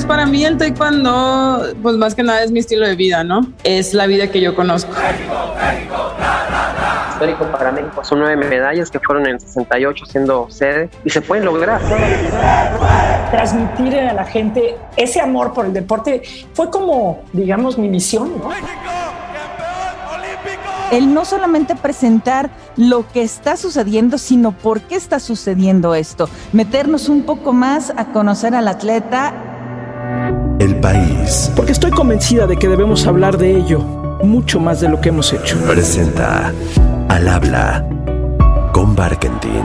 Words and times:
Pues 0.00 0.08
para 0.08 0.24
mí 0.24 0.42
el 0.46 0.56
taekwondo, 0.56 1.74
pues 1.82 1.96
más 1.96 2.14
que 2.14 2.22
nada 2.22 2.42
es 2.42 2.50
mi 2.50 2.60
estilo 2.60 2.88
de 2.88 2.96
vida, 2.96 3.22
¿no? 3.22 3.52
Es 3.64 3.92
la 3.92 4.06
vida 4.06 4.28
que 4.28 4.40
yo 4.40 4.56
conozco. 4.56 4.90
Histórico 7.10 7.44
para 7.52 7.70
México 7.70 8.02
son 8.02 8.20
nueve 8.20 8.36
medallas 8.48 8.90
que 8.90 8.98
fueron 8.98 9.26
en 9.26 9.38
68 9.38 10.06
siendo 10.06 10.48
sede 10.48 10.88
y 11.04 11.10
se 11.10 11.20
pueden 11.20 11.44
lograr. 11.44 11.82
Transmitir 13.30 13.98
a 13.98 14.14
la 14.14 14.24
gente 14.24 14.74
ese 14.96 15.20
amor 15.20 15.52
por 15.52 15.66
el 15.66 15.74
deporte 15.74 16.22
fue 16.54 16.70
como, 16.70 17.22
digamos, 17.34 17.76
mi 17.76 17.90
misión, 17.90 18.38
¿no? 18.38 18.48
el 20.90 21.12
no 21.12 21.26
solamente 21.26 21.76
presentar 21.76 22.50
lo 22.76 23.06
que 23.06 23.22
está 23.22 23.58
sucediendo, 23.58 24.16
sino 24.16 24.52
por 24.52 24.80
qué 24.80 24.96
está 24.96 25.20
sucediendo 25.20 25.94
esto. 25.94 26.28
Meternos 26.54 27.10
un 27.10 27.22
poco 27.24 27.52
más 27.52 27.92
a 27.96 28.06
conocer 28.06 28.54
al 28.54 28.66
atleta. 28.66 29.59
El 30.58 30.76
país. 30.76 31.50
Porque 31.56 31.72
estoy 31.72 31.90
convencida 31.90 32.46
de 32.46 32.56
que 32.56 32.68
debemos 32.68 33.06
hablar 33.06 33.38
de 33.38 33.56
ello 33.56 33.80
mucho 34.22 34.60
más 34.60 34.80
de 34.80 34.88
lo 34.88 35.00
que 35.00 35.08
hemos 35.08 35.32
hecho. 35.32 35.56
Presenta 35.66 36.52
Al 37.08 37.28
habla 37.28 37.86
con 38.72 38.94
Barkentin. 38.94 39.64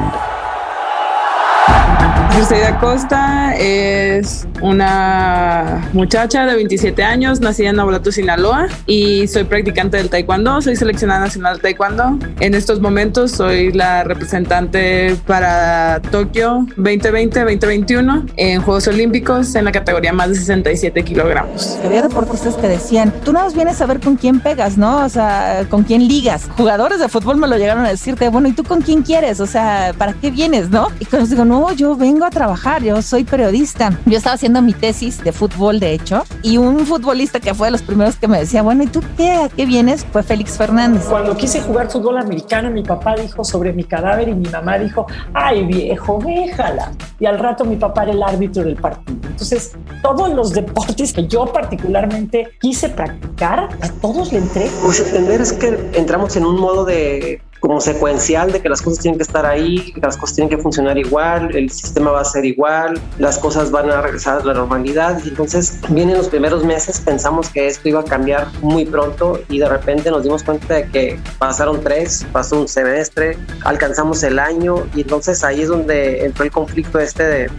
Briseida 2.35 2.77
Costa 2.79 3.55
es 3.55 4.45
una 4.61 5.89
muchacha 5.93 6.45
de 6.45 6.55
27 6.55 7.01
años, 7.01 7.39
nacida 7.39 7.69
en 7.69 7.77
Nabolato, 7.77 8.11
Sinaloa, 8.11 8.67
y 8.85 9.25
soy 9.29 9.45
practicante 9.45 9.95
del 9.95 10.09
Taekwondo, 10.09 10.61
soy 10.61 10.75
seleccionada 10.75 11.21
nacional 11.21 11.55
de 11.55 11.61
Taekwondo. 11.61 12.19
En 12.41 12.53
estos 12.53 12.81
momentos 12.81 13.31
soy 13.31 13.71
la 13.71 14.03
representante 14.03 15.15
para 15.25 16.01
Tokio 16.11 16.67
2020-2021 16.75 18.33
en 18.35 18.61
Juegos 18.61 18.87
Olímpicos 18.89 19.55
en 19.55 19.63
la 19.63 19.71
categoría 19.71 20.11
más 20.11 20.27
de 20.27 20.35
67 20.35 21.03
kilogramos. 21.03 21.79
Había 21.85 22.01
deportistas 22.01 22.55
que 22.55 22.67
decían, 22.67 23.13
tú 23.23 23.31
nada 23.31 23.45
más 23.45 23.55
vienes 23.55 23.79
a 23.79 23.85
ver 23.85 24.01
con 24.01 24.17
quién 24.17 24.41
pegas, 24.41 24.77
¿no? 24.77 25.05
O 25.05 25.09
sea, 25.09 25.65
con 25.69 25.83
quién 25.83 26.05
ligas. 26.05 26.49
Jugadores 26.57 26.99
de 26.99 27.07
fútbol 27.07 27.37
me 27.37 27.47
lo 27.47 27.57
llegaron 27.57 27.85
a 27.85 27.89
decirte, 27.89 28.27
bueno, 28.27 28.49
¿y 28.49 28.51
tú 28.51 28.65
con 28.65 28.81
quién 28.81 29.03
quieres? 29.03 29.39
O 29.39 29.47
sea, 29.47 29.93
¿para 29.97 30.11
qué 30.11 30.31
vienes, 30.31 30.69
no? 30.69 30.89
Y 30.99 31.05
cuando 31.05 31.29
digo, 31.29 31.45
no, 31.45 31.71
yo 31.71 31.95
vengo 31.95 32.24
a 32.25 32.29
trabajar, 32.29 32.83
yo 32.83 33.01
soy 33.01 33.23
periodista. 33.23 33.97
Yo 34.05 34.17
estaba 34.17 34.35
haciendo 34.35 34.61
mi 34.61 34.73
tesis 34.73 35.23
de 35.23 35.31
fútbol, 35.31 35.79
de 35.79 35.93
hecho, 35.93 36.23
y 36.41 36.57
un 36.57 36.85
futbolista 36.85 37.39
que 37.39 37.53
fue 37.53 37.67
de 37.67 37.71
los 37.71 37.81
primeros 37.81 38.15
que 38.15 38.27
me 38.27 38.39
decía, 38.39 38.61
bueno, 38.61 38.83
¿y 38.83 38.87
tú 38.87 39.01
qué? 39.17 39.31
¿A 39.31 39.49
qué 39.49 39.65
vienes? 39.65 40.05
Fue 40.11 40.23
Félix 40.23 40.57
Fernández. 40.57 41.05
Cuando 41.05 41.35
quise 41.35 41.61
jugar 41.61 41.89
fútbol 41.89 42.17
americano, 42.17 42.69
mi 42.71 42.83
papá 42.83 43.15
dijo 43.15 43.43
sobre 43.43 43.73
mi 43.73 43.83
cadáver 43.83 44.29
y 44.29 44.33
mi 44.33 44.49
mamá 44.49 44.77
dijo, 44.77 45.05
ay 45.33 45.65
viejo, 45.65 46.19
déjala. 46.25 46.91
Y 47.19 47.25
al 47.25 47.39
rato 47.39 47.65
mi 47.65 47.75
papá 47.75 48.03
era 48.03 48.11
el 48.11 48.23
árbitro 48.23 48.63
del 48.63 48.75
partido. 48.75 49.17
Entonces, 49.23 49.73
todos 50.01 50.29
los 50.33 50.53
deportes 50.53 51.13
que 51.13 51.27
yo 51.27 51.45
particularmente 51.45 52.49
quise 52.59 52.89
practicar, 52.89 53.69
a 53.81 53.89
todos 54.01 54.31
le 54.31 54.39
entré. 54.39 54.69
Pues 54.83 54.99
entender 54.99 55.41
es 55.41 55.53
que 55.53 55.91
entramos 55.93 56.35
en 56.35 56.45
un 56.45 56.59
modo 56.59 56.85
de 56.85 57.41
como 57.65 57.81
secuencial 57.81 58.51
de 58.51 58.61
que 58.61 58.69
las 58.69 58.79
cosas 58.79 58.99
tienen 58.99 59.17
que 59.17 59.23
estar 59.23 59.43
ahí, 59.43 59.91
que 59.91 59.99
las 59.99 60.17
cosas 60.17 60.35
tienen 60.35 60.55
que 60.55 60.61
funcionar 60.61 60.99
igual, 60.99 61.55
el 61.55 61.71
sistema 61.71 62.11
va 62.11 62.21
a 62.21 62.25
ser 62.25 62.45
igual, 62.45 63.01
las 63.17 63.39
cosas 63.39 63.71
van 63.71 63.89
a 63.89 64.03
regresar 64.03 64.41
a 64.41 64.45
la 64.45 64.53
normalidad. 64.53 65.19
Y 65.25 65.29
entonces 65.29 65.79
vienen 65.89 66.15
los 66.15 66.27
primeros 66.27 66.63
meses, 66.63 66.99
pensamos 66.99 67.49
que 67.49 67.65
esto 67.65 67.89
iba 67.89 68.01
a 68.01 68.03
cambiar 68.03 68.49
muy 68.61 68.85
pronto 68.85 69.41
y 69.49 69.57
de 69.57 69.67
repente 69.67 70.11
nos 70.11 70.21
dimos 70.21 70.43
cuenta 70.43 70.75
de 70.75 70.89
que 70.89 71.19
pasaron 71.39 71.81
tres, 71.81 72.23
pasó 72.31 72.59
un 72.59 72.67
semestre, 72.67 73.35
alcanzamos 73.63 74.21
el 74.21 74.37
año 74.37 74.85
y 74.93 75.01
entonces 75.01 75.43
ahí 75.43 75.63
es 75.63 75.69
donde 75.69 76.23
entró 76.23 76.45
el 76.45 76.51
conflicto 76.51 76.99
este 76.99 77.23
de 77.23 77.49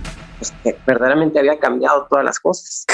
pues, 0.63 0.77
que 0.77 0.81
verdaderamente 0.87 1.39
había 1.39 1.59
cambiado 1.59 2.07
todas 2.09 2.25
las 2.25 2.39
cosas. 2.41 2.85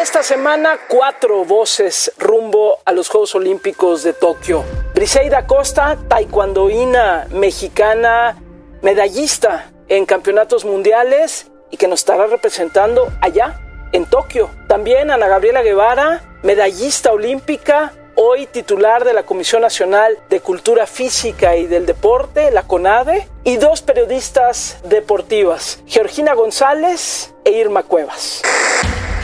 Esta 0.00 0.22
semana, 0.22 0.76
cuatro 0.88 1.44
voces 1.44 2.12
rumbo 2.18 2.78
a 2.84 2.92
los 2.92 3.08
Juegos 3.08 3.34
Olímpicos 3.34 4.02
de 4.02 4.12
Tokio. 4.12 4.62
Briseida 4.94 5.46
Costa, 5.46 5.96
taekwondoína 6.08 7.28
mexicana, 7.30 8.36
medallista 8.82 9.72
en 9.88 10.04
campeonatos 10.04 10.64
mundiales 10.64 11.50
y 11.70 11.76
que 11.76 11.88
nos 11.88 12.00
estará 12.00 12.26
representando 12.26 13.10
allá, 13.20 13.60
en 13.92 14.04
Tokio. 14.06 14.50
También 14.68 15.10
Ana 15.10 15.28
Gabriela 15.28 15.62
Guevara, 15.62 16.22
medallista 16.42 17.12
olímpica, 17.12 17.92
hoy 18.16 18.46
titular 18.46 19.04
de 19.04 19.12
la 19.12 19.22
Comisión 19.24 19.62
Nacional 19.62 20.18
de 20.28 20.40
Cultura 20.40 20.86
Física 20.86 21.56
y 21.56 21.66
del 21.66 21.86
Deporte, 21.86 22.50
la 22.50 22.62
CONADE, 22.62 23.28
y 23.44 23.58
dos 23.58 23.82
periodistas 23.82 24.78
deportivas, 24.88 25.82
Georgina 25.86 26.34
González 26.34 27.34
e 27.44 27.52
Irma 27.52 27.84
Cuevas. 27.84 28.42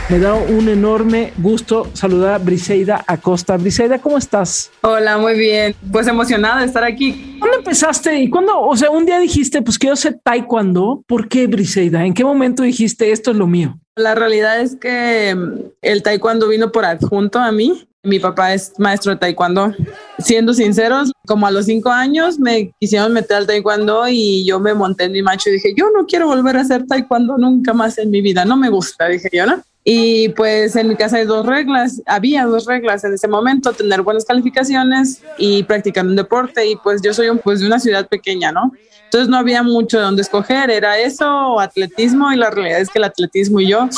Me 0.09 0.19
da 0.19 0.35
un 0.35 0.69
enorme 0.69 1.33
gusto 1.39 1.89
saludar 1.95 2.35
a 2.35 2.39
Briseida 2.39 3.03
Acosta. 3.07 3.57
Briseida, 3.57 3.99
¿cómo 3.99 4.19
estás? 4.19 4.71
Hola, 4.83 5.17
muy 5.17 5.39
bien. 5.39 5.75
Pues 5.91 6.07
emocionada 6.07 6.61
de 6.61 6.67
estar 6.67 6.85
aquí. 6.85 7.39
¿Cuándo 7.39 7.59
empezaste 7.59 8.19
y 8.19 8.29
cuándo, 8.29 8.61
o 8.61 8.77
sea, 8.77 8.91
un 8.91 9.07
día 9.07 9.19
dijiste, 9.19 9.63
pues 9.63 9.79
quiero 9.79 9.97
ser 9.97 10.21
taekwondo? 10.23 11.03
¿Por 11.07 11.29
qué 11.29 11.47
Briseida? 11.47 12.05
¿En 12.05 12.13
qué 12.13 12.25
momento 12.25 12.63
dijiste 12.63 13.11
esto 13.11 13.31
es 13.31 13.39
lo 13.39 13.47
mío? 13.47 13.79
La 13.95 14.15
realidad 14.15 14.61
es 14.61 14.77
que 14.77 15.35
mm, 15.35 15.73
el 15.83 16.03
taekwondo 16.03 16.49
vino 16.49 16.73
por 16.73 16.85
adjunto 16.85 17.39
a 17.39 17.53
mí. 17.53 17.87
Mi 18.05 18.19
papá 18.19 18.55
es 18.55 18.73
maestro 18.79 19.13
de 19.13 19.19
taekwondo. 19.19 19.75
Siendo 20.19 20.55
sinceros, 20.55 21.13
como 21.27 21.47
a 21.47 21.51
los 21.51 21.67
cinco 21.67 21.91
años 21.91 22.39
me 22.39 22.73
quisieron 22.81 23.13
meter 23.13 23.37
al 23.37 23.47
taekwondo 23.47 24.09
y 24.09 24.45
yo 24.47 24.59
me 24.59 24.75
monté 24.75 25.05
en 25.05 25.13
mi 25.13 25.23
macho 25.23 25.51
y 25.51 25.53
dije, 25.53 25.75
yo 25.77 25.91
no 25.95 26.07
quiero 26.07 26.27
volver 26.27 26.57
a 26.57 26.63
hacer 26.63 26.87
taekwondo 26.87 27.37
nunca 27.39 27.75
más 27.75 27.99
en 27.99 28.11
mi 28.11 28.21
vida, 28.21 28.45
no 28.45 28.57
me 28.57 28.71
gusta, 28.71 29.09
dije 29.09 29.29
yo, 29.33 29.47
¿no? 29.47 29.63
Y 29.85 30.29
pues 30.31 30.77
en 30.77 30.89
mi 30.89 30.97
casa 30.97 31.17
hay 31.17 31.25
dos 31.25 31.45
reglas, 31.45 32.01
había 32.07 32.45
dos 32.45 32.67
reglas 32.67 33.03
en 33.05 33.15
ese 33.15 33.27
momento, 33.27 33.73
tener 33.73 34.03
buenas 34.03 34.25
calificaciones 34.25 35.23
y 35.39 35.65
practicar 35.65 36.07
un 36.07 36.15
deporte. 36.15 36.67
Y 36.67 36.77
pues 36.77 37.03
yo 37.03 37.13
soy 37.13 37.29
un, 37.29 37.39
pues 37.39 37.61
de 37.61 37.67
una 37.67 37.81
ciudad 37.81 38.07
pequeña, 38.09 38.53
¿no? 38.53 38.73
Entonces 39.05 39.29
no 39.29 39.37
había 39.37 39.63
mucho 39.63 39.99
de 39.99 40.05
dónde 40.05 40.23
escoger, 40.23 40.71
era 40.71 40.99
eso 40.99 41.29
o 41.29 41.61
atletismo 41.61 42.33
y 42.33 42.37
la 42.37 42.51
realidad 42.51 42.81
es 42.81 42.89
que 42.89 42.99
el 42.99 43.05
atletismo 43.05 43.61
y 43.61 43.69
yo 43.69 43.89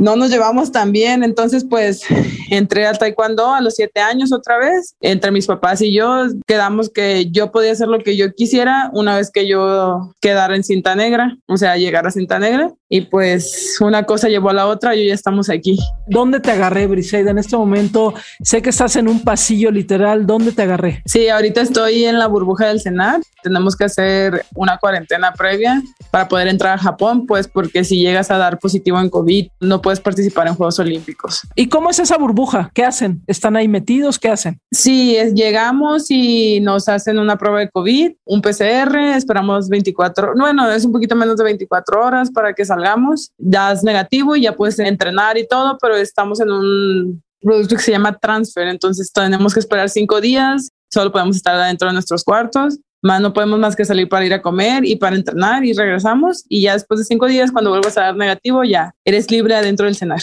no 0.00 0.16
nos 0.16 0.30
llevamos 0.30 0.72
tan 0.72 0.90
bien. 0.90 1.22
Entonces, 1.22 1.64
pues 1.64 2.02
entré 2.50 2.86
al 2.86 2.98
taekwondo 2.98 3.54
a 3.54 3.60
los 3.60 3.76
siete 3.76 4.00
años 4.00 4.32
otra 4.32 4.58
vez. 4.58 4.96
Entre 5.00 5.30
mis 5.30 5.46
papás 5.46 5.80
y 5.82 5.94
yo 5.94 6.24
quedamos 6.46 6.90
que 6.90 7.30
yo 7.30 7.52
podía 7.52 7.72
hacer 7.72 7.88
lo 7.88 8.00
que 8.00 8.16
yo 8.16 8.32
quisiera 8.34 8.90
una 8.92 9.16
vez 9.16 9.30
que 9.30 9.46
yo 9.46 10.14
quedara 10.20 10.56
en 10.56 10.64
cinta 10.64 10.96
negra, 10.96 11.36
o 11.46 11.56
sea, 11.56 11.76
llegar 11.76 12.06
a 12.06 12.10
cinta 12.10 12.38
negra. 12.38 12.72
Y 12.92 13.02
pues 13.02 13.78
una 13.80 14.02
cosa 14.02 14.28
llevó 14.28 14.50
a 14.50 14.52
la 14.52 14.66
otra 14.66 14.96
y 14.96 15.06
ya 15.06 15.14
estamos 15.14 15.48
aquí. 15.48 15.78
¿Dónde 16.08 16.40
te 16.40 16.50
agarré, 16.50 16.88
Briseida? 16.88 17.30
En 17.30 17.38
este 17.38 17.56
momento 17.56 18.14
sé 18.42 18.62
que 18.62 18.70
estás 18.70 18.96
en 18.96 19.06
un 19.06 19.22
pasillo 19.22 19.70
literal. 19.70 20.26
¿Dónde 20.26 20.50
te 20.50 20.62
agarré? 20.62 21.00
Sí, 21.06 21.28
ahorita 21.28 21.60
estoy 21.60 22.04
en 22.04 22.18
la 22.18 22.26
burbuja 22.26 22.66
del 22.66 22.80
Senat. 22.80 23.22
Tenemos 23.44 23.76
que 23.76 23.84
hacer 23.84 24.44
una 24.56 24.78
cuarentena 24.78 25.32
previa 25.32 25.80
para 26.10 26.26
poder 26.26 26.48
entrar 26.48 26.74
a 26.74 26.82
Japón, 26.82 27.26
pues 27.26 27.46
porque 27.46 27.84
si 27.84 28.00
llegas 28.00 28.32
a 28.32 28.38
dar 28.38 28.58
positivo 28.58 28.98
en 28.98 29.08
COVID, 29.08 29.46
no 29.60 29.80
puedes 29.80 30.00
participar 30.00 30.48
en 30.48 30.56
Juegos 30.56 30.80
Olímpicos. 30.80 31.42
¿Y 31.54 31.68
cómo 31.68 31.90
es 31.90 32.00
esa 32.00 32.18
burbuja? 32.18 32.72
¿Qué 32.74 32.84
hacen? 32.84 33.22
¿Están 33.28 33.54
ahí 33.54 33.68
metidos? 33.68 34.18
¿Qué 34.18 34.28
hacen? 34.28 34.60
Sí, 34.72 35.14
es, 35.16 35.32
llegamos 35.34 36.10
y 36.10 36.58
nos 36.60 36.88
hacen 36.88 37.20
una 37.20 37.38
prueba 37.38 37.60
de 37.60 37.70
COVID, 37.70 38.12
un 38.24 38.42
PCR, 38.42 38.96
esperamos 39.14 39.68
24, 39.68 40.34
bueno, 40.36 40.68
es 40.70 40.84
un 40.84 40.90
poquito 40.90 41.14
menos 41.14 41.36
de 41.36 41.44
24 41.44 42.04
horas 42.04 42.30
para 42.32 42.52
que 42.52 42.64
salgamos, 42.80 43.30
ya 43.38 43.72
es 43.72 43.82
negativo 43.84 44.36
y 44.36 44.42
ya 44.42 44.56
puedes 44.56 44.78
entrenar 44.78 45.38
y 45.38 45.46
todo, 45.46 45.78
pero 45.80 45.96
estamos 45.96 46.40
en 46.40 46.50
un 46.50 47.22
producto 47.40 47.76
que 47.76 47.82
se 47.82 47.92
llama 47.92 48.18
transfer, 48.18 48.68
entonces 48.68 49.12
tenemos 49.12 49.54
que 49.54 49.60
esperar 49.60 49.88
cinco 49.88 50.20
días, 50.20 50.70
solo 50.92 51.12
podemos 51.12 51.36
estar 51.36 51.56
dentro 51.66 51.88
de 51.88 51.94
nuestros 51.94 52.24
cuartos 52.24 52.78
más 53.02 53.20
no 53.20 53.32
podemos 53.32 53.58
más 53.58 53.76
que 53.76 53.84
salir 53.84 54.08
para 54.08 54.26
ir 54.26 54.34
a 54.34 54.42
comer 54.42 54.84
y 54.84 54.96
para 54.96 55.16
entrenar 55.16 55.64
y 55.64 55.72
regresamos 55.72 56.44
y 56.48 56.62
ya 56.62 56.74
después 56.74 57.00
de 57.00 57.04
cinco 57.04 57.26
días 57.26 57.50
cuando 57.50 57.70
vuelvas 57.70 57.96
a 57.96 58.02
dar 58.02 58.16
negativo 58.16 58.62
ya 58.64 58.94
eres 59.04 59.30
libre 59.30 59.54
adentro 59.54 59.86
del 59.86 59.96
cenar. 59.96 60.20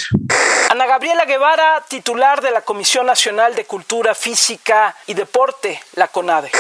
Ana 0.78 0.86
Gabriela 0.86 1.26
Guevara, 1.26 1.84
titular 1.88 2.40
de 2.40 2.52
la 2.52 2.62
Comisión 2.62 3.08
Nacional 3.08 3.56
de 3.56 3.66
Cultura 3.66 4.14
Física 4.14 4.94
y 5.08 5.16
Deporte, 5.16 5.80
la 5.96 6.08
CONADE. 6.08 6.52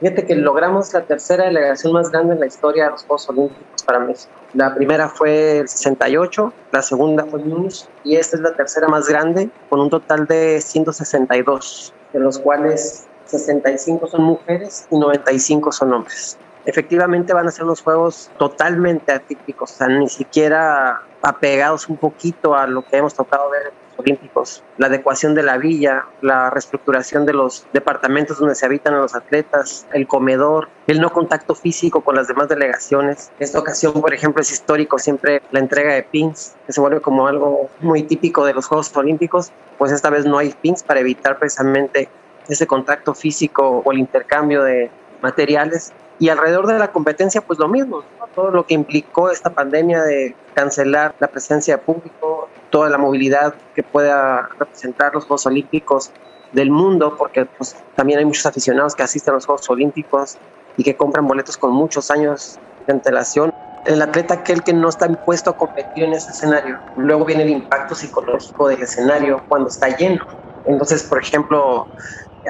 Fíjate 0.00 0.24
que 0.24 0.34
logramos 0.34 0.94
la 0.94 1.02
tercera 1.02 1.44
delegación 1.44 1.92
más 1.92 2.10
grande 2.10 2.32
en 2.32 2.40
la 2.40 2.46
historia 2.46 2.84
de 2.84 2.92
los 2.92 3.02
Juegos 3.02 3.28
Olímpicos 3.28 3.82
para 3.84 3.98
México. 3.98 4.32
La 4.54 4.74
primera 4.74 5.10
fue 5.10 5.58
el 5.58 5.68
68, 5.68 6.54
la 6.72 6.80
segunda 6.80 7.26
fue 7.26 7.40
Múnich 7.40 7.86
y 8.02 8.16
esta 8.16 8.36
es 8.36 8.42
la 8.42 8.54
tercera 8.54 8.88
más 8.88 9.08
grande 9.08 9.50
con 9.68 9.80
un 9.80 9.90
total 9.90 10.26
de 10.26 10.58
162, 10.62 11.92
de 12.14 12.18
los 12.18 12.38
cuales 12.38 13.04
65 13.26 14.06
son 14.06 14.22
mujeres 14.22 14.86
y 14.90 14.96
95 14.96 15.70
son 15.70 15.92
hombres. 15.92 16.38
Efectivamente 16.66 17.32
van 17.32 17.46
a 17.46 17.50
ser 17.52 17.64
unos 17.64 17.80
juegos 17.80 18.30
totalmente 18.38 19.12
atípicos, 19.12 19.72
o 19.72 19.74
sea, 19.74 19.88
ni 19.88 20.08
siquiera 20.08 21.02
apegados 21.22 21.88
un 21.88 21.96
poquito 21.96 22.54
a 22.54 22.66
lo 22.66 22.84
que 22.84 22.96
hemos 22.96 23.14
tocado 23.14 23.50
ver 23.50 23.68
en 23.68 23.72
los 23.74 23.98
Olímpicos. 23.98 24.62
La 24.76 24.88
adecuación 24.88 25.34
de 25.34 25.42
la 25.42 25.58
villa, 25.58 26.06
la 26.20 26.50
reestructuración 26.50 27.24
de 27.24 27.32
los 27.32 27.66
departamentos 27.72 28.38
donde 28.38 28.54
se 28.54 28.66
habitan 28.66 28.98
los 28.98 29.14
atletas, 29.14 29.86
el 29.92 30.06
comedor, 30.06 30.68
el 30.86 31.00
no 31.00 31.12
contacto 31.12 31.54
físico 31.54 32.02
con 32.02 32.16
las 32.16 32.28
demás 32.28 32.48
delegaciones. 32.48 33.30
Esta 33.38 33.58
ocasión, 33.58 34.00
por 34.00 34.12
ejemplo, 34.12 34.42
es 34.42 34.52
histórico 34.52 34.98
siempre 34.98 35.42
la 35.52 35.60
entrega 35.60 35.94
de 35.94 36.02
pins, 36.02 36.56
que 36.66 36.72
se 36.72 36.80
vuelve 36.80 37.00
como 37.00 37.26
algo 37.26 37.70
muy 37.80 38.02
típico 38.02 38.44
de 38.44 38.54
los 38.54 38.66
Juegos 38.66 38.94
Olímpicos, 38.96 39.52
pues 39.78 39.92
esta 39.92 40.10
vez 40.10 40.26
no 40.26 40.38
hay 40.38 40.52
pins 40.52 40.82
para 40.82 41.00
evitar 41.00 41.38
precisamente 41.38 42.08
ese 42.48 42.66
contacto 42.66 43.14
físico 43.14 43.82
o 43.84 43.92
el 43.92 43.98
intercambio 43.98 44.62
de 44.62 44.90
materiales. 45.22 45.92
Y 46.18 46.30
alrededor 46.30 46.66
de 46.66 46.78
la 46.78 46.92
competencia, 46.92 47.40
pues 47.42 47.58
lo 47.58 47.68
mismo, 47.68 48.02
todo 48.34 48.50
lo 48.50 48.66
que 48.66 48.74
implicó 48.74 49.30
esta 49.30 49.50
pandemia 49.50 50.02
de 50.02 50.36
cancelar 50.54 51.14
la 51.18 51.28
presencia 51.28 51.76
de 51.76 51.82
público, 51.82 52.48
toda 52.70 52.88
la 52.88 52.98
movilidad 52.98 53.54
que 53.74 53.82
pueda 53.82 54.48
representar 54.58 55.14
los 55.14 55.24
Juegos 55.24 55.46
Olímpicos 55.46 56.10
del 56.52 56.70
mundo, 56.70 57.16
porque 57.18 57.44
pues, 57.44 57.76
también 57.94 58.18
hay 58.18 58.24
muchos 58.24 58.46
aficionados 58.46 58.94
que 58.94 59.02
asisten 59.02 59.32
a 59.32 59.34
los 59.36 59.46
Juegos 59.46 59.68
Olímpicos 59.68 60.38
y 60.76 60.84
que 60.84 60.96
compran 60.96 61.26
boletos 61.26 61.56
con 61.56 61.72
muchos 61.72 62.10
años 62.10 62.58
de 62.86 62.92
antelación. 62.92 63.52
El 63.84 64.02
atleta 64.02 64.34
aquel 64.34 64.62
que 64.62 64.72
no 64.72 64.88
está 64.88 65.06
impuesto 65.06 65.50
a 65.50 65.56
competir 65.56 66.04
en 66.04 66.12
ese 66.12 66.30
escenario. 66.30 66.78
Luego 66.96 67.24
viene 67.24 67.44
el 67.44 67.50
impacto 67.50 67.94
psicológico 67.94 68.68
del 68.68 68.82
escenario 68.82 69.42
cuando 69.48 69.68
está 69.68 69.96
lleno. 69.96 70.26
Entonces, 70.66 71.04
por 71.04 71.22
ejemplo, 71.22 71.86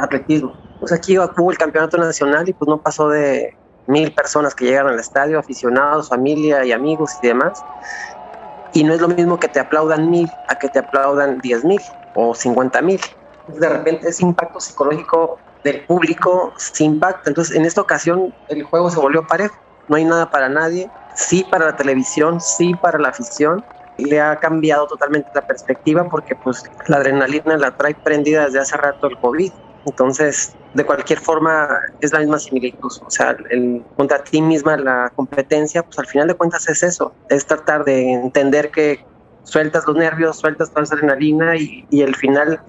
atletismo. 0.01 0.66
Pues 0.81 0.93
aquí 0.93 1.19
hubo 1.19 1.51
el 1.51 1.59
campeonato 1.59 1.97
nacional 1.97 2.49
y 2.49 2.53
pues 2.53 2.69
no 2.69 2.81
pasó 2.81 3.09
de 3.09 3.57
mil 3.87 4.13
personas 4.13 4.55
que 4.55 4.67
llegaron 4.67 4.93
al 4.93 5.01
estadio, 5.01 5.39
aficionados, 5.39 6.09
familia 6.09 6.65
y 6.65 6.73
amigos 6.73 7.13
y 7.23 7.29
demás. 7.29 7.65
Y 8.73 8.85
no 8.85 8.93
es 8.93 9.01
lo 9.01 9.09
mismo 9.09 9.39
que 9.39 9.49
te 9.49 9.61
aplaudan 9.61 10.11
mil 10.11 10.31
a 10.49 10.59
que 10.59 10.69
te 10.69 10.81
aplaudan 10.81 11.39
diez 11.41 11.65
mil 11.65 11.81
o 12.15 12.35
cincuenta 12.35 12.83
mil. 12.83 13.01
De 13.49 13.69
repente 13.69 14.09
ese 14.09 14.25
impacto 14.25 14.61
psicológico 14.61 15.39
del 15.65 15.85
público 15.87 16.53
se 16.57 16.85
impacta. 16.85 17.31
Entonces 17.31 17.57
en 17.57 17.65
esta 17.65 17.81
ocasión 17.81 18.35
el 18.49 18.65
juego 18.65 18.91
se 18.91 18.99
volvió 18.99 19.27
parejo. 19.27 19.57
No 19.89 19.97
hay 19.97 20.05
nada 20.05 20.31
para 20.31 20.49
nadie. 20.49 20.91
Sí 21.15 21.47
para 21.51 21.67
la 21.67 21.77
televisión, 21.77 22.41
sí 22.41 22.75
para 22.75 22.99
la 22.99 23.09
afición. 23.09 23.65
Le 23.99 24.21
ha 24.21 24.37
cambiado 24.37 24.87
totalmente 24.87 25.31
la 25.35 25.47
perspectiva 25.47 26.05
porque 26.09 26.35
pues 26.35 26.65
la 26.89 26.99
adrenalina 26.99 27.57
la 27.57 27.75
trae 27.77 27.95
prendida 27.95 28.45
desde 28.45 28.59
hace 28.59 28.77
rato 28.77 29.07
el 29.07 29.17
COVID. 29.19 29.53
Entonces, 29.87 30.53
de 30.75 30.85
cualquier 30.85 31.21
forma, 31.21 31.81
es 32.01 32.13
la 32.13 32.19
misma 32.19 32.39
similitud. 32.39 32.93
O 33.05 33.11
sea, 33.11 33.37
el, 33.51 33.83
contra 33.97 34.23
ti 34.23 34.43
misma 34.43 34.77
la 34.77 35.13
competencia, 35.15 35.83
pues 35.83 35.99
al 35.99 36.07
final 36.07 36.29
de 36.29 36.35
cuentas 36.35 36.69
es 36.69 36.83
eso, 36.83 37.15
es 37.31 37.47
tratar 37.47 37.85
de 37.85 38.13
entender 38.13 38.71
que 38.71 39.05
sueltas 39.45 39.87
los 39.87 39.97
nervios, 39.97 40.37
sueltas 40.37 40.71
toda 40.71 40.83
esa 40.83 40.97
adrenalina 40.97 41.57
y, 41.57 41.87
y 41.89 42.03
el 42.03 42.17
final 42.17 42.61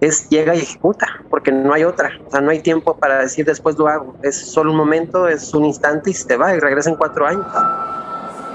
es 0.00 0.28
llega 0.30 0.54
y 0.54 0.60
ejecuta, 0.60 1.06
porque 1.30 1.52
no 1.52 1.72
hay 1.72 1.84
otra, 1.84 2.10
o 2.26 2.30
sea, 2.30 2.40
no 2.40 2.50
hay 2.50 2.60
tiempo 2.60 2.96
para 2.96 3.20
decir 3.20 3.44
después 3.44 3.78
lo 3.78 3.86
hago, 3.86 4.16
es 4.22 4.36
solo 4.36 4.72
un 4.72 4.76
momento, 4.76 5.28
es 5.28 5.54
un 5.54 5.64
instante 5.64 6.10
y 6.10 6.14
se 6.14 6.26
te 6.26 6.36
va 6.36 6.56
y 6.56 6.58
regresa 6.58 6.90
en 6.90 6.96
cuatro 6.96 7.24
años. 7.24 7.46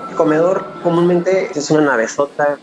El 0.10 0.16
comedor 0.18 0.66
comúnmente 0.84 1.50
es 1.56 1.72
una 1.72 1.82
navezota 1.82 2.58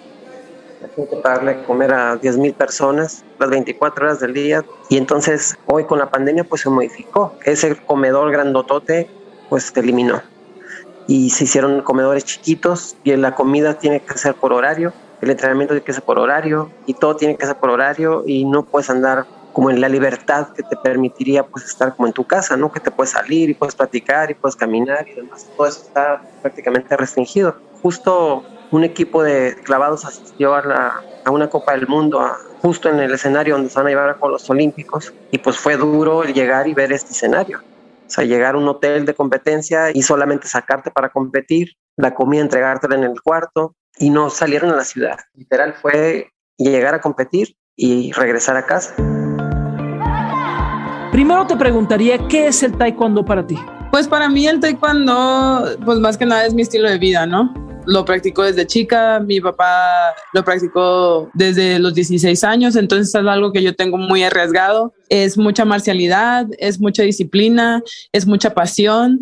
gente 0.89 1.17
para 1.17 1.37
darle 1.37 1.63
comer 1.65 1.93
a 1.93 2.21
10.000 2.21 2.55
personas 2.55 3.25
las 3.39 3.51
24 3.51 4.05
horas 4.05 4.21
del 4.21 4.35
día. 4.35 4.65
Y 4.89 4.97
entonces 4.97 5.57
hoy 5.67 5.85
con 5.85 5.99
la 5.99 6.11
pandemia 6.11 6.45
pues 6.45 6.63
se 6.63 6.71
modificó. 6.71 7.35
Ese 7.45 7.77
comedor 7.77 8.31
grandotote 8.31 9.09
pues 9.49 9.65
se 9.65 9.81
eliminó. 9.81 10.23
Y 11.07 11.31
se 11.31 11.45
hicieron 11.45 11.83
comedores 11.83 12.25
chiquitos 12.25 12.97
y 13.05 13.15
la 13.17 13.35
comida 13.35 13.79
tiene 13.79 14.01
que 14.01 14.17
ser 14.17 14.35
por 14.35 14.53
horario, 14.53 14.93
el 15.21 15.31
entrenamiento 15.31 15.75
tiene 15.75 15.85
que 15.85 15.93
ser 15.93 16.03
por 16.03 16.19
horario 16.19 16.71
y 16.87 16.95
todo 16.95 17.17
tiene 17.17 17.37
que 17.37 17.47
ser 17.47 17.57
por 17.57 17.71
horario 17.71 18.25
y 18.27 18.45
no 18.45 18.65
puedes 18.65 18.89
andar 18.91 19.27
como 19.53 19.71
en 19.71 19.81
la 19.81 19.89
libertad 19.89 20.49
que 20.49 20.63
te 20.63 20.77
permitiría 20.77 21.47
pues 21.47 21.65
estar 21.65 21.95
como 21.95 22.09
en 22.09 22.13
tu 22.13 22.25
casa, 22.25 22.57
¿no? 22.57 22.73
Que 22.73 22.81
te 22.81 22.91
puedes 22.91 23.11
salir 23.13 23.49
y 23.49 23.55
puedes 23.55 23.75
platicar 23.75 24.31
y 24.31 24.35
puedes 24.35 24.57
caminar 24.57 25.09
y 25.09 25.15
demás. 25.15 25.47
Todo 25.57 25.67
eso 25.67 25.83
está 25.83 26.23
prácticamente 26.43 26.97
restringido. 26.97 27.55
Justo 27.81 28.43
un 28.75 28.83
equipo 28.83 29.23
de 29.23 29.57
clavados 29.63 30.05
asistió 30.05 30.55
a, 30.55 31.01
a 31.25 31.31
una 31.31 31.49
Copa 31.49 31.73
del 31.73 31.87
Mundo, 31.87 32.21
justo 32.61 32.89
en 32.89 32.99
el 32.99 33.15
escenario 33.15 33.55
donde 33.55 33.71
se 33.71 33.77
van 33.77 33.87
a 33.87 33.91
llevar 33.91 34.19
a 34.21 34.27
los 34.27 34.51
Olímpicos, 34.51 35.15
y 35.31 35.39
pues 35.39 35.57
fue 35.57 35.77
duro 35.77 36.25
el 36.25 36.35
llegar 36.35 36.67
y 36.67 36.75
ver 36.75 36.93
este 36.93 37.13
escenario. 37.13 37.59
O 37.59 38.11
sea, 38.11 38.25
llegar 38.25 38.57
a 38.57 38.59
un 38.59 38.67
hotel 38.67 39.07
de 39.07 39.15
competencia 39.15 39.93
y 39.95 40.03
solamente 40.03 40.49
sacarte 40.49 40.91
para 40.91 41.09
competir, 41.11 41.75
la 41.97 42.15
comida 42.15 42.43
entregártela 42.43 42.97
en 42.97 43.05
el 43.05 43.23
cuarto, 43.23 43.77
y 43.97 44.11
no 44.11 44.29
salieron 44.29 44.73
a 44.73 44.77
la 44.77 44.85
ciudad. 44.85 45.19
Literal 45.35 45.75
fue 45.75 46.33
llegar 46.59 46.95
a 46.95 47.01
competir 47.01 47.57
y 47.77 48.11
regresar 48.11 48.57
a 48.57 48.67
casa. 48.67 48.97
Primero 51.13 51.47
te 51.47 51.57
preguntaría, 51.57 52.19
¿qué 52.27 52.49
es 52.49 52.65
el 52.65 52.77
taekwondo 52.77 53.25
para 53.25 53.47
ti? 53.47 53.57
Pues 53.93 54.09
para 54.09 54.29
mí 54.29 54.49
el 54.49 54.59
taekwondo, 54.59 55.77
pues 55.85 56.01
más 56.01 56.19
que 56.19 56.27
nada 56.27 56.45
es 56.45 56.55
mi 56.55 56.63
estilo 56.63 56.91
de 56.91 56.99
vida, 56.99 57.25
¿no? 57.25 57.55
Lo 57.87 58.05
practicó 58.05 58.43
desde 58.43 58.67
chica, 58.67 59.21
mi 59.21 59.41
papá 59.41 60.15
lo 60.33 60.45
practicó 60.45 61.31
desde 61.35 61.79
los 61.79 61.95
16 61.95 62.45
años, 62.45 62.77
entonces 62.77 63.09
es 63.09 63.15
algo 63.15 63.53
que 63.53 63.63
yo 63.63 63.75
tengo 63.75 63.97
muy 63.97 64.23
arriesgado. 64.23 64.93
Es 65.09 65.37
mucha 65.37 65.65
marcialidad, 65.65 66.47
es 66.59 66.81
mucha 66.81 67.03
disciplina, 67.03 67.83
es 68.13 68.27
mucha 68.27 68.55
pasión 68.55 69.19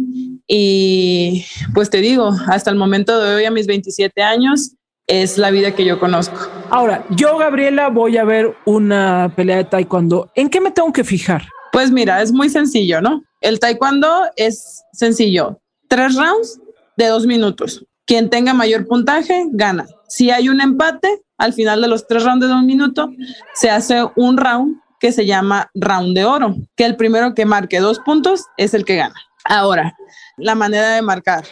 y 0.46 1.44
pues 1.74 1.90
te 1.90 1.98
digo, 1.98 2.32
hasta 2.48 2.70
el 2.70 2.76
momento 2.76 3.20
de 3.20 3.34
hoy 3.34 3.44
a 3.44 3.50
mis 3.50 3.66
27 3.66 4.22
años 4.22 4.74
es 5.06 5.38
la 5.38 5.50
vida 5.50 5.74
que 5.74 5.84
yo 5.84 5.98
conozco. 5.98 6.36
Ahora, 6.70 7.04
yo 7.10 7.36
Gabriela 7.36 7.88
voy 7.88 8.16
a 8.16 8.24
ver 8.24 8.54
una 8.64 9.32
pelea 9.34 9.58
de 9.58 9.64
taekwondo. 9.64 10.30
¿En 10.34 10.48
qué 10.48 10.60
me 10.60 10.70
tengo 10.70 10.92
que 10.92 11.04
fijar? 11.04 11.46
Pues 11.72 11.90
mira, 11.90 12.22
es 12.22 12.32
muy 12.32 12.48
sencillo, 12.48 13.00
¿no? 13.00 13.22
El 13.40 13.58
taekwondo 13.58 14.26
es 14.36 14.82
sencillo. 14.92 15.60
Tres 15.88 16.14
rounds 16.14 16.60
de 16.96 17.06
dos 17.06 17.26
minutos. 17.26 17.84
Quien 18.06 18.30
tenga 18.30 18.54
mayor 18.54 18.86
puntaje 18.86 19.46
gana. 19.52 19.86
Si 20.08 20.30
hay 20.30 20.48
un 20.48 20.60
empate, 20.60 21.22
al 21.38 21.52
final 21.52 21.80
de 21.80 21.88
los 21.88 22.06
tres 22.06 22.24
rounds 22.24 22.46
de 22.46 22.52
un 22.52 22.66
minuto, 22.66 23.10
se 23.54 23.70
hace 23.70 24.04
un 24.16 24.36
round 24.36 24.80
que 25.00 25.12
se 25.12 25.26
llama 25.26 25.70
round 25.74 26.14
de 26.16 26.24
oro, 26.24 26.54
que 26.76 26.84
el 26.84 26.96
primero 26.96 27.34
que 27.34 27.44
marque 27.44 27.80
dos 27.80 27.98
puntos 28.00 28.46
es 28.56 28.74
el 28.74 28.84
que 28.84 28.96
gana. 28.96 29.14
Ahora, 29.44 29.96
la 30.36 30.54
manera 30.54 30.90
de 30.90 31.02
marcar. 31.02 31.44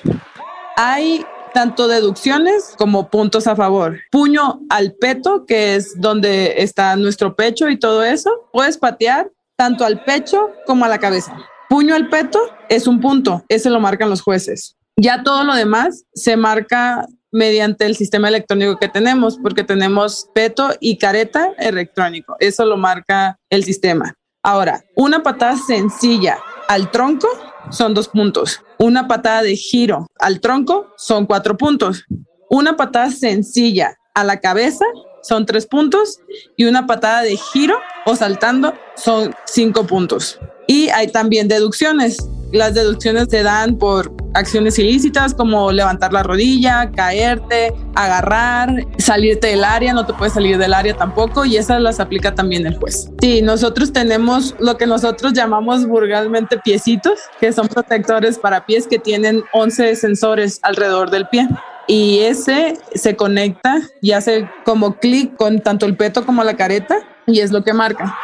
Hay 0.76 1.24
tanto 1.52 1.88
deducciones 1.88 2.74
como 2.78 3.10
puntos 3.10 3.46
a 3.46 3.56
favor. 3.56 3.98
Puño 4.10 4.60
al 4.68 4.94
peto, 4.94 5.44
que 5.46 5.74
es 5.74 6.00
donde 6.00 6.54
está 6.58 6.94
nuestro 6.96 7.34
pecho 7.34 7.68
y 7.68 7.78
todo 7.78 8.04
eso. 8.04 8.30
Puedes 8.52 8.78
patear 8.78 9.30
tanto 9.56 9.84
al 9.84 10.04
pecho 10.04 10.50
como 10.66 10.84
a 10.84 10.88
la 10.88 10.98
cabeza. 10.98 11.36
Puño 11.68 11.94
al 11.94 12.08
peto 12.08 12.40
es 12.68 12.86
un 12.86 13.00
punto, 13.00 13.44
ese 13.48 13.70
lo 13.70 13.80
marcan 13.80 14.10
los 14.10 14.22
jueces. 14.22 14.76
Ya 15.02 15.22
todo 15.22 15.44
lo 15.44 15.54
demás 15.54 16.04
se 16.12 16.36
marca 16.36 17.06
mediante 17.32 17.86
el 17.86 17.96
sistema 17.96 18.28
electrónico 18.28 18.76
que 18.76 18.88
tenemos, 18.88 19.38
porque 19.42 19.64
tenemos 19.64 20.28
peto 20.34 20.74
y 20.78 20.98
careta 20.98 21.54
electrónico. 21.58 22.36
Eso 22.38 22.66
lo 22.66 22.76
marca 22.76 23.38
el 23.48 23.64
sistema. 23.64 24.14
Ahora, 24.42 24.84
una 24.94 25.22
patada 25.22 25.56
sencilla 25.56 26.36
al 26.68 26.90
tronco 26.90 27.28
son 27.70 27.94
dos 27.94 28.08
puntos. 28.08 28.60
Una 28.78 29.08
patada 29.08 29.42
de 29.42 29.56
giro 29.56 30.06
al 30.18 30.38
tronco 30.40 30.92
son 30.98 31.24
cuatro 31.24 31.56
puntos. 31.56 32.04
Una 32.50 32.76
patada 32.76 33.10
sencilla 33.10 33.96
a 34.14 34.22
la 34.22 34.38
cabeza 34.38 34.84
son 35.22 35.46
tres 35.46 35.66
puntos 35.66 36.18
y 36.58 36.66
una 36.66 36.86
patada 36.86 37.22
de 37.22 37.38
giro 37.38 37.78
o 38.04 38.16
saltando 38.16 38.74
son 38.96 39.34
cinco 39.46 39.86
puntos. 39.86 40.38
Y 40.66 40.90
hay 40.90 41.08
también 41.08 41.48
deducciones. 41.48 42.18
Las 42.52 42.74
deducciones 42.74 43.28
se 43.30 43.42
dan 43.42 43.76
por 43.76 44.12
acciones 44.34 44.78
ilícitas 44.78 45.34
como 45.34 45.72
levantar 45.72 46.12
la 46.12 46.22
rodilla, 46.22 46.90
caerte, 46.92 47.72
agarrar, 47.94 48.86
salirte 48.98 49.48
del 49.48 49.64
área, 49.64 49.92
no 49.92 50.06
te 50.06 50.14
puedes 50.14 50.34
salir 50.34 50.58
del 50.58 50.74
área 50.74 50.94
tampoco 50.96 51.44
y 51.44 51.56
esas 51.56 51.80
las 51.80 52.00
aplica 52.00 52.34
también 52.34 52.66
el 52.66 52.76
juez. 52.76 53.10
Sí, 53.20 53.42
nosotros 53.42 53.92
tenemos 53.92 54.54
lo 54.58 54.76
que 54.76 54.86
nosotros 54.86 55.32
llamamos 55.32 55.86
vulgarmente 55.86 56.58
piecitos, 56.58 57.20
que 57.40 57.52
son 57.52 57.68
protectores 57.68 58.38
para 58.38 58.66
pies 58.66 58.86
que 58.86 58.98
tienen 58.98 59.42
11 59.52 59.96
sensores 59.96 60.60
alrededor 60.62 61.10
del 61.10 61.28
pie 61.28 61.48
y 61.86 62.20
ese 62.20 62.74
se 62.94 63.16
conecta 63.16 63.80
y 64.00 64.12
hace 64.12 64.48
como 64.64 64.96
clic 64.96 65.34
con 65.36 65.60
tanto 65.60 65.86
el 65.86 65.96
peto 65.96 66.24
como 66.24 66.44
la 66.44 66.56
careta 66.56 66.96
y 67.26 67.40
es 67.40 67.50
lo 67.50 67.64
que 67.64 67.72
marca. 67.72 68.16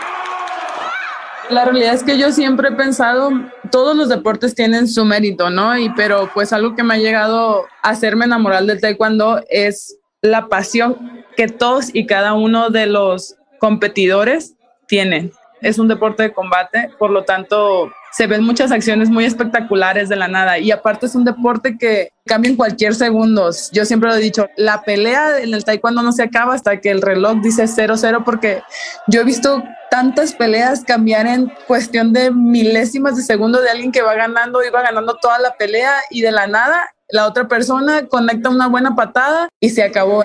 La 1.50 1.64
realidad 1.64 1.94
es 1.94 2.02
que 2.02 2.18
yo 2.18 2.32
siempre 2.32 2.70
he 2.70 2.72
pensado, 2.72 3.30
todos 3.70 3.96
los 3.96 4.08
deportes 4.08 4.54
tienen 4.54 4.88
su 4.88 5.04
mérito, 5.04 5.48
¿no? 5.48 5.78
Y 5.78 5.90
pero 5.90 6.28
pues 6.34 6.52
algo 6.52 6.74
que 6.74 6.82
me 6.82 6.94
ha 6.94 6.98
llegado 6.98 7.66
a 7.82 7.90
hacerme 7.90 8.24
enamorar 8.24 8.64
del 8.64 8.80
taekwondo 8.80 9.40
es 9.48 9.96
la 10.22 10.48
pasión 10.48 11.24
que 11.36 11.46
todos 11.46 11.94
y 11.94 12.06
cada 12.06 12.34
uno 12.34 12.70
de 12.70 12.86
los 12.86 13.36
competidores 13.60 14.54
tienen. 14.88 15.32
Es 15.60 15.78
un 15.78 15.86
deporte 15.86 16.24
de 16.24 16.32
combate, 16.32 16.90
por 16.98 17.10
lo 17.10 17.24
tanto 17.24 17.92
se 18.16 18.26
ven 18.26 18.42
muchas 18.42 18.72
acciones 18.72 19.10
muy 19.10 19.26
espectaculares 19.26 20.08
de 20.08 20.16
la 20.16 20.26
nada 20.26 20.58
y 20.58 20.70
aparte 20.70 21.04
es 21.04 21.14
un 21.14 21.24
deporte 21.24 21.76
que 21.76 22.08
cambia 22.24 22.50
en 22.50 22.56
cualquier 22.56 22.94
segundo. 22.94 23.50
Yo 23.72 23.84
siempre 23.84 24.08
lo 24.08 24.16
he 24.16 24.20
dicho, 24.20 24.48
la 24.56 24.80
pelea 24.82 25.38
en 25.38 25.52
el 25.52 25.64
taekwondo 25.64 26.02
no 26.02 26.12
se 26.12 26.22
acaba 26.22 26.54
hasta 26.54 26.80
que 26.80 26.90
el 26.90 27.02
reloj 27.02 27.42
dice 27.42 27.64
0-0 27.64 28.24
porque 28.24 28.62
yo 29.06 29.20
he 29.20 29.24
visto 29.24 29.62
tantas 29.90 30.32
peleas 30.32 30.82
cambiar 30.82 31.26
en 31.26 31.52
cuestión 31.66 32.14
de 32.14 32.30
milésimas 32.30 33.16
de 33.16 33.22
segundo 33.22 33.60
de 33.60 33.68
alguien 33.68 33.92
que 33.92 34.00
va 34.00 34.14
ganando, 34.14 34.64
iba 34.64 34.80
ganando 34.80 35.16
toda 35.16 35.38
la 35.38 35.52
pelea 35.52 35.92
y 36.08 36.22
de 36.22 36.32
la 36.32 36.46
nada 36.46 36.90
la 37.08 37.26
otra 37.26 37.46
persona 37.46 38.06
conecta 38.06 38.48
una 38.48 38.66
buena 38.66 38.96
patada 38.96 39.48
y 39.60 39.68
se 39.68 39.82
acabó. 39.82 40.24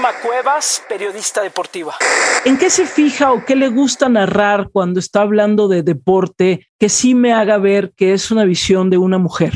Irma 0.00 0.14
Cuevas, 0.22 0.82
periodista 0.88 1.42
deportiva. 1.42 1.94
¿En 2.46 2.56
qué 2.56 2.70
se 2.70 2.86
fija 2.86 3.32
o 3.32 3.44
qué 3.44 3.54
le 3.54 3.68
gusta 3.68 4.08
narrar 4.08 4.70
cuando 4.72 4.98
está 4.98 5.20
hablando 5.20 5.68
de 5.68 5.82
deporte 5.82 6.66
que 6.78 6.88
sí 6.88 7.14
me 7.14 7.34
haga 7.34 7.58
ver 7.58 7.92
que 7.94 8.14
es 8.14 8.30
una 8.30 8.44
visión 8.44 8.88
de 8.88 8.96
una 8.96 9.18
mujer? 9.18 9.52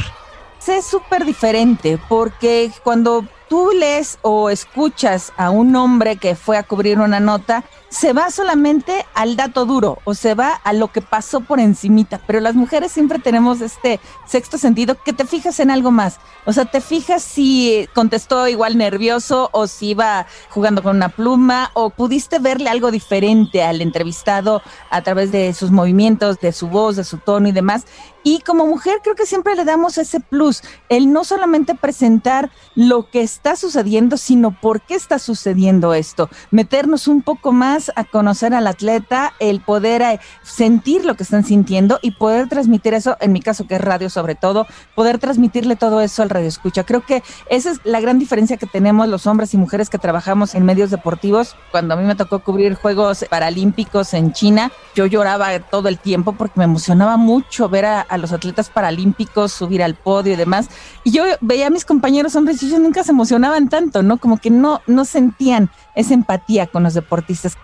Es 0.67 0.85
súper 0.85 1.25
diferente 1.25 1.99
porque 2.11 2.71
cuando 2.83 3.25
tú 3.49 3.71
lees 3.75 4.19
o 4.21 4.51
escuchas 4.51 5.33
a 5.39 5.49
un 5.49 5.75
hombre 5.77 6.17
que 6.17 6.35
fue 6.35 6.59
a 6.59 6.63
cubrir 6.63 6.99
una 6.99 7.21
nota, 7.21 7.65
se 7.95 8.13
va 8.13 8.29
solamente 8.33 9.07
al 9.15 9.37
dato 9.37 9.67
duro 9.67 9.99
o 10.03 10.15
se 10.15 10.35
va 10.35 10.51
a 10.65 10.73
lo 10.73 10.89
que 10.91 11.01
pasó 11.01 11.43
por 11.43 11.61
encimita, 11.61 12.21
pero 12.27 12.41
las 12.41 12.57
mujeres 12.57 12.91
siempre 12.91 13.21
tenemos 13.21 13.61
este 13.61 14.01
sexto 14.27 14.59
sentido 14.59 14.97
que 15.01 15.13
te 15.13 15.25
fijas 15.25 15.61
en 15.61 15.71
algo 15.71 15.93
más. 15.93 16.19
O 16.45 16.53
sea, 16.53 16.65
te 16.65 16.81
fijas 16.81 17.23
si 17.23 17.89
contestó 17.95 18.49
igual 18.49 18.77
nervioso 18.77 19.49
o 19.53 19.69
si 19.69 19.91
iba 19.91 20.27
jugando 20.51 20.83
con 20.83 20.97
una 20.97 21.09
pluma 21.09 21.71
o 21.75 21.91
pudiste 21.91 22.41
verle 22.41 22.69
algo 22.69 22.91
diferente 22.91 23.63
al 23.63 23.81
entrevistado 23.81 24.61
a 24.91 25.03
través 25.03 25.31
de 25.31 25.55
sus 25.55 25.71
movimientos, 25.71 26.41
de 26.41 26.51
su 26.51 26.67
voz, 26.67 26.97
de 26.97 27.05
su 27.05 27.19
tono 27.19 27.47
y 27.47 27.53
demás. 27.53 27.85
Y 28.25 28.41
como 28.41 28.67
mujer 28.67 29.01
creo 29.03 29.15
que 29.15 29.27
siempre 29.27 29.55
le 29.55 29.67
damos 29.67 29.99
ese 29.99 30.19
plus, 30.19 30.63
el 30.89 31.13
no 31.13 31.25
solamente 31.25 31.75
presentar 31.75 32.51
lo 32.75 33.11
que 33.11 33.21
está 33.21 33.55
sucediendo, 33.55 34.17
sino 34.17 34.59
por 34.59 34.81
qué 34.81 34.95
está 34.95 35.19
sucediendo 35.19 35.93
esto, 35.93 36.31
meternos 36.51 37.07
un 37.07 37.21
poco 37.21 37.53
más 37.53 37.84
a 37.97 38.05
conocer 38.05 38.55
al 38.55 38.67
atleta, 38.67 39.35
el 39.39 39.61
poder 39.61 40.03
eh, 40.03 40.21
sentir 40.43 41.05
lo 41.05 41.15
que 41.15 41.23
están 41.23 41.45
sintiendo 41.45 41.99
y 42.03 42.13
poder 42.13 42.49
transmitir 42.49 42.95
eso, 42.95 43.17
en 43.21 43.33
mi 43.33 43.41
caso 43.41 43.67
que 43.67 43.77
es 43.77 43.81
radio 43.81 44.11
sobre 44.11 44.35
todo, 44.35 44.67
poder 44.95 45.19
transmitirle 45.19 45.77
todo 45.77 46.01
eso 46.01 46.23
al 46.23 46.31
radio 46.31 46.49
escucha. 46.49 46.85
Creo 46.85 47.05
que 47.05 47.23
esa 47.49 47.71
es 47.71 47.81
la 47.85 48.01
gran 48.01 48.19
diferencia 48.19 48.57
que 48.57 48.67
tenemos 48.67 49.09
los 49.09 49.27
hombres 49.27 49.55
y 49.55 49.57
mujeres 49.57 49.91
que 49.91 49.99
trabajamos 49.99 50.55
en 50.55 50.65
medios 50.65 50.91
deportivos. 50.91 51.57
Cuando 51.71 51.95
a 51.95 51.97
mí 51.97 52.05
me 52.05 52.15
tocó 52.15 52.41
cubrir 52.41 52.75
Juegos 52.75 53.25
Paralímpicos 53.29 54.15
en 54.15 54.33
China, 54.33 54.71
yo 54.95 55.07
lloraba 55.07 55.59
todo 55.59 55.89
el 55.89 55.99
tiempo 55.99 56.33
porque 56.33 56.59
me 56.59 56.65
emocionaba 56.65 57.17
mucho 57.17 57.69
ver 57.69 57.87
a 57.87 58.05
a 58.09 58.19
los 58.19 58.33
atletas 58.33 58.71
paralímpicos, 58.71 59.53
subir 59.53 59.83
al 59.83 59.95
podio 59.95 60.33
y 60.33 60.37
demás. 60.37 60.69
Y 61.03 61.11
yo 61.13 61.25
veía 61.41 61.67
a 61.67 61.71
mis 61.71 61.85
compañeros 61.85 62.37
hombres 62.37 62.63
y 62.63 62.67
ellos 62.67 62.81
nunca 62.81 63.05
se 63.05 63.13
emocionaban 63.13 63.69
tanto, 63.69 64.03
¿no? 64.03 64.19
Como 64.19 64.39
que 64.39 64.51
no, 64.51 64.81
no 64.87 65.05
sentían 65.05 65.71
esa 65.95 66.15
empatía 66.15 66.67
con 66.67 66.83
los 66.83 66.95
deportistas 66.95 67.57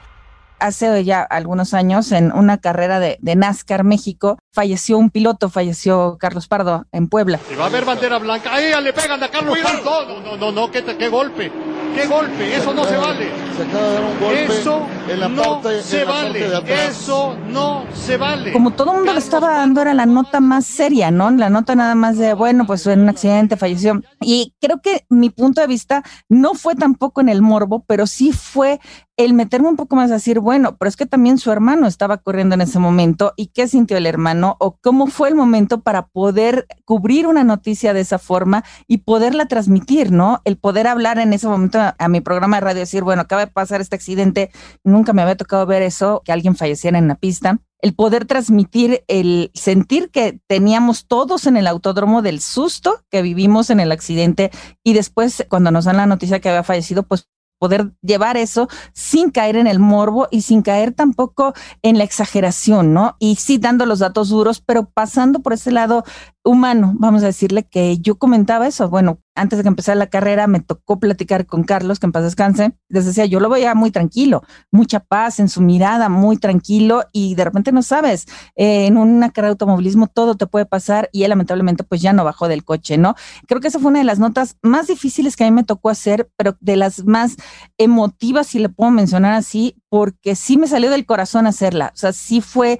hace 0.60 1.04
ya 1.04 1.22
algunos 1.22 1.74
años 1.74 2.12
en 2.12 2.32
una 2.32 2.58
carrera 2.58 3.00
de, 3.00 3.18
de, 3.20 3.36
NASCAR 3.36 3.84
México, 3.84 4.38
falleció 4.52 4.98
un 4.98 5.10
piloto, 5.10 5.48
falleció 5.48 6.16
Carlos 6.18 6.48
Pardo 6.48 6.86
en 6.92 7.08
Puebla. 7.08 7.40
Y 7.52 7.56
va 7.56 7.64
a 7.64 7.66
haber 7.68 7.84
bandera 7.84 8.18
blanca. 8.18 8.54
¡Ahí 8.54 8.72
le 8.82 8.92
pegan 8.92 9.22
a 9.22 9.28
Carlos 9.28 9.58
Pardo! 9.62 10.06
No, 10.06 10.20
no, 10.20 10.36
no, 10.36 10.52
no, 10.52 10.70
qué, 10.70 10.84
qué 10.84 11.08
golpe. 11.08 11.50
¡Qué 11.94 12.06
golpe! 12.06 12.56
Eso 12.56 12.72
no 12.72 12.84
se 12.84 12.96
vale. 12.96 13.30
Se 13.56 13.62
acaba 13.64 13.88
de 13.88 13.94
dar 13.94 14.04
un 14.04 14.20
golpe 14.20 14.44
Eso 14.44 14.86
en 15.08 15.20
la 15.20 15.28
no 15.28 15.42
parte, 15.60 15.82
se 15.82 16.02
en 16.02 16.06
la 16.06 16.12
vale. 16.12 16.28
parte 16.28 16.48
de 16.48 16.56
atrás. 16.56 16.90
Eso 16.90 17.36
no 17.48 17.84
se 17.94 18.16
vale. 18.16 18.52
Como 18.52 18.70
todo 18.72 18.92
el 18.92 18.98
mundo 18.98 19.12
le 19.12 19.18
estaba 19.18 19.50
dando 19.54 19.82
era 19.82 19.92
la 19.94 20.06
nota 20.06 20.40
más 20.40 20.66
seria, 20.66 21.10
¿no? 21.10 21.30
La 21.30 21.50
nota 21.50 21.74
nada 21.74 21.94
más 21.94 22.16
de, 22.16 22.34
bueno, 22.34 22.66
pues 22.66 22.86
en 22.86 23.00
un 23.00 23.08
accidente 23.08 23.56
falleció. 23.56 24.00
Y 24.20 24.54
creo 24.60 24.80
que 24.80 25.04
mi 25.08 25.30
punto 25.30 25.60
de 25.60 25.66
vista 25.66 26.02
no 26.28 26.54
fue 26.54 26.74
tampoco 26.76 27.20
en 27.20 27.28
el 27.28 27.42
morbo, 27.42 27.84
pero 27.86 28.06
sí 28.06 28.32
fue 28.32 28.80
el 29.24 29.34
meterme 29.34 29.68
un 29.68 29.76
poco 29.76 29.96
más 29.96 30.10
a 30.10 30.14
decir, 30.14 30.40
bueno, 30.40 30.78
pero 30.78 30.88
es 30.88 30.96
que 30.96 31.04
también 31.04 31.36
su 31.36 31.52
hermano 31.52 31.86
estaba 31.86 32.16
corriendo 32.16 32.54
en 32.54 32.62
ese 32.62 32.78
momento 32.78 33.34
y 33.36 33.48
qué 33.48 33.68
sintió 33.68 33.98
el 33.98 34.06
hermano 34.06 34.56
o 34.60 34.78
cómo 34.80 35.08
fue 35.08 35.28
el 35.28 35.34
momento 35.34 35.82
para 35.82 36.06
poder 36.06 36.66
cubrir 36.86 37.26
una 37.26 37.44
noticia 37.44 37.92
de 37.92 38.00
esa 38.00 38.18
forma 38.18 38.64
y 38.86 38.98
poderla 38.98 39.44
transmitir, 39.44 40.10
¿no? 40.10 40.40
El 40.46 40.56
poder 40.56 40.86
hablar 40.86 41.18
en 41.18 41.34
ese 41.34 41.48
momento 41.48 41.78
a, 41.98 42.08
mi 42.08 42.22
programa 42.22 42.56
de 42.56 42.60
radio, 42.62 42.80
decir, 42.80 43.04
bueno, 43.04 43.20
acaba 43.20 43.44
de 43.44 43.52
pasar 43.52 43.82
este 43.82 43.94
accidente, 43.94 44.50
nunca 44.84 45.12
me 45.12 45.20
había 45.20 45.36
tocado 45.36 45.66
ver 45.66 45.82
eso, 45.82 46.22
que 46.24 46.32
alguien 46.32 46.56
falleciera 46.56 46.96
en 46.96 47.08
la 47.08 47.14
pista 47.14 47.58
el 47.82 47.94
poder 47.94 48.26
transmitir 48.26 49.04
el 49.08 49.50
sentir 49.54 50.10
que 50.10 50.38
teníamos 50.46 51.06
todos 51.06 51.46
en 51.46 51.56
el 51.56 51.66
autódromo 51.66 52.20
del 52.20 52.40
susto 52.40 53.02
que 53.10 53.22
vivimos 53.22 53.70
en 53.70 53.80
el 53.80 53.90
accidente 53.90 54.50
y 54.84 54.92
después 54.92 55.46
cuando 55.48 55.70
nos 55.70 55.86
dan 55.86 55.96
la 55.96 56.04
noticia 56.04 56.40
que 56.40 56.50
había 56.50 56.62
fallecido, 56.62 57.04
pues 57.04 57.30
poder 57.60 57.92
llevar 58.02 58.36
eso 58.36 58.68
sin 58.94 59.30
caer 59.30 59.54
en 59.56 59.66
el 59.66 59.78
morbo 59.78 60.26
y 60.30 60.40
sin 60.40 60.62
caer 60.62 60.92
tampoco 60.92 61.52
en 61.82 61.98
la 61.98 62.04
exageración, 62.04 62.94
¿no? 62.94 63.16
Y 63.20 63.36
sí 63.36 63.58
dando 63.58 63.86
los 63.86 64.00
datos 64.00 64.30
duros, 64.30 64.60
pero 64.60 64.86
pasando 64.86 65.40
por 65.40 65.52
ese 65.52 65.70
lado 65.70 66.02
humano, 66.42 66.94
vamos 66.96 67.22
a 67.22 67.26
decirle 67.26 67.64
que 67.64 67.98
yo 67.98 68.16
comentaba 68.16 68.66
eso. 68.66 68.88
Bueno, 68.88 69.20
antes 69.40 69.56
de 69.56 69.62
que 69.62 69.68
empezara 69.68 69.94
la 69.94 70.08
carrera 70.08 70.46
me 70.46 70.60
tocó 70.60 71.00
platicar 71.00 71.46
con 71.46 71.64
Carlos, 71.64 71.98
que 71.98 72.06
en 72.06 72.12
paz 72.12 72.24
descanse. 72.24 72.72
Les 72.88 73.06
decía, 73.06 73.24
yo 73.24 73.40
lo 73.40 73.48
veía 73.48 73.74
muy 73.74 73.90
tranquilo, 73.90 74.42
mucha 74.70 75.00
paz 75.00 75.40
en 75.40 75.48
su 75.48 75.62
mirada, 75.62 76.10
muy 76.10 76.36
tranquilo 76.36 77.04
y 77.10 77.34
de 77.34 77.44
repente 77.44 77.72
no 77.72 77.82
sabes, 77.82 78.26
eh, 78.54 78.86
en 78.86 78.98
una 78.98 79.30
carrera 79.30 79.48
de 79.48 79.52
automovilismo 79.52 80.08
todo 80.08 80.34
te 80.36 80.46
puede 80.46 80.66
pasar 80.66 81.08
y 81.12 81.22
él 81.22 81.30
lamentablemente 81.30 81.84
pues 81.84 82.02
ya 82.02 82.12
no 82.12 82.22
bajó 82.22 82.48
del 82.48 82.64
coche, 82.64 82.98
¿no? 82.98 83.14
Creo 83.48 83.60
que 83.60 83.68
esa 83.68 83.78
fue 83.78 83.90
una 83.90 84.00
de 84.00 84.04
las 84.04 84.18
notas 84.18 84.58
más 84.62 84.88
difíciles 84.88 85.36
que 85.36 85.44
a 85.44 85.46
mí 85.46 85.52
me 85.52 85.64
tocó 85.64 85.88
hacer, 85.88 86.30
pero 86.36 86.56
de 86.60 86.76
las 86.76 87.06
más 87.06 87.36
emotivas, 87.78 88.46
si 88.48 88.58
le 88.58 88.68
puedo 88.68 88.90
mencionar 88.90 89.32
así, 89.32 89.76
porque 89.88 90.36
sí 90.36 90.58
me 90.58 90.66
salió 90.66 90.90
del 90.90 91.06
corazón 91.06 91.46
hacerla. 91.46 91.92
O 91.94 91.96
sea, 91.96 92.12
sí 92.12 92.40
fue 92.40 92.78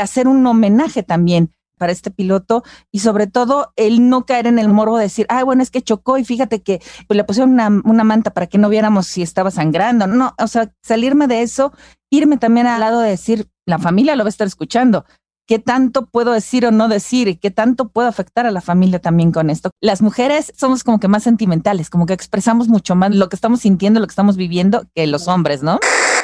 hacer 0.00 0.28
un 0.28 0.44
homenaje 0.46 1.02
también 1.02 1.52
para 1.80 1.92
este 1.92 2.10
piloto 2.10 2.62
y 2.92 2.98
sobre 2.98 3.26
todo 3.26 3.72
el 3.76 4.10
no 4.10 4.26
caer 4.26 4.46
en 4.46 4.58
el 4.58 4.68
morbo 4.68 4.98
de 4.98 5.04
decir, 5.04 5.24
ah, 5.30 5.42
bueno, 5.44 5.62
es 5.62 5.70
que 5.70 5.80
chocó 5.80 6.18
y 6.18 6.24
fíjate 6.26 6.60
que 6.60 6.82
pues, 7.08 7.16
le 7.16 7.24
pusieron 7.24 7.52
una, 7.52 7.68
una, 7.84 8.04
manta 8.04 8.32
para 8.32 8.46
que 8.46 8.58
no 8.58 8.68
viéramos 8.68 9.06
si 9.06 9.22
estaba 9.22 9.50
sangrando. 9.50 10.06
No, 10.06 10.34
o 10.38 10.46
sea, 10.46 10.70
salirme 10.82 11.26
de 11.26 11.40
eso, 11.40 11.72
irme 12.10 12.36
también 12.36 12.66
al 12.66 12.80
lado 12.80 13.00
de 13.00 13.08
decir, 13.08 13.48
la 13.64 13.78
familia 13.78 14.14
lo 14.14 14.24
va 14.24 14.28
a 14.28 14.36
estar 14.36 14.46
escuchando. 14.46 15.06
¿Qué 15.48 15.58
tanto 15.58 16.06
puedo 16.06 16.32
decir 16.32 16.66
o 16.66 16.70
no 16.70 16.86
decir? 16.88 17.28
¿Y 17.28 17.36
qué 17.36 17.50
tanto 17.50 17.88
puedo 17.88 18.08
afectar 18.08 18.44
a 18.44 18.50
la 18.50 18.60
familia 18.60 19.00
también 19.00 19.32
con 19.32 19.48
esto? 19.48 19.70
Las 19.80 20.02
mujeres 20.02 20.52
somos 20.54 20.84
como 20.84 21.00
que 21.00 21.08
más 21.08 21.22
sentimentales, 21.22 21.88
como 21.88 22.04
que 22.04 22.12
expresamos 22.12 22.68
mucho 22.68 22.94
más 22.94 23.14
lo 23.14 23.28
que 23.30 23.36
estamos 23.36 23.62
sintiendo, 23.62 24.00
lo 24.00 24.06
que 24.06 24.12
estamos 24.12 24.36
viviendo 24.36 24.84
que 24.94 25.06
los 25.06 25.28
hombres, 25.28 25.62
¿no? 25.62 25.80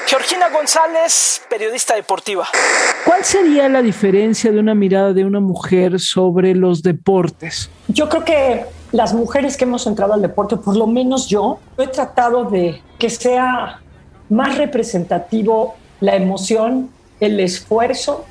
Georgina 0.06 0.50
González, 0.50 1.42
periodista 1.50 1.96
deportiva. 1.96 2.46
¿Cuál 3.04 3.24
sería 3.24 3.68
la 3.68 3.82
diferencia 3.82 4.52
de 4.52 4.60
una 4.60 4.72
mirada 4.72 5.12
de 5.12 5.24
una 5.24 5.40
mujer 5.40 5.98
sobre 5.98 6.54
los 6.54 6.80
deportes? 6.84 7.68
Yo 7.88 8.08
creo 8.08 8.24
que 8.24 8.64
las 8.92 9.12
mujeres 9.12 9.56
que 9.56 9.64
hemos 9.64 9.84
entrado 9.88 10.12
al 10.12 10.22
deporte, 10.22 10.56
por 10.58 10.76
lo 10.76 10.86
menos 10.86 11.26
yo, 11.26 11.58
he 11.76 11.88
tratado 11.88 12.44
de 12.44 12.80
que 13.00 13.10
sea 13.10 13.80
más 14.28 14.56
representativo 14.56 15.74
la 15.98 16.14
emoción, 16.14 16.88
el 17.18 17.40
esfuerzo, 17.40 18.24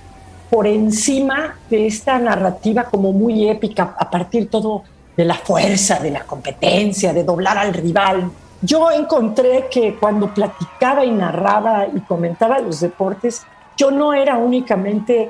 por 0.50 0.67
encima 0.67 1.58
de 1.70 1.88
esta 1.88 2.17
narrativa 2.20 2.86
como 2.86 3.12
muy 3.12 3.50
épica, 3.50 3.96
a 4.00 4.10
partir 4.10 4.50
todo 4.50 4.84
de 5.17 5.25
la 5.25 5.36
fuerza, 5.36 6.00
de 6.00 6.12
la 6.12 6.22
competencia, 6.22 7.12
de 7.12 7.25
doblar 7.25 7.58
al 7.58 7.74
rival. 7.74 8.32
Yo 8.65 8.89
encontré 8.89 9.67
que 9.69 9.95
cuando 9.95 10.34
platicaba 10.34 11.05
y 11.05 11.12
narraba 11.12 11.86
y 11.88 12.00
comentaba 12.01 12.60
los 12.60 12.79
deportes, 12.79 13.45
yo 13.77 13.91
no 13.91 14.13
era 14.13 14.38
únicamente 14.38 15.29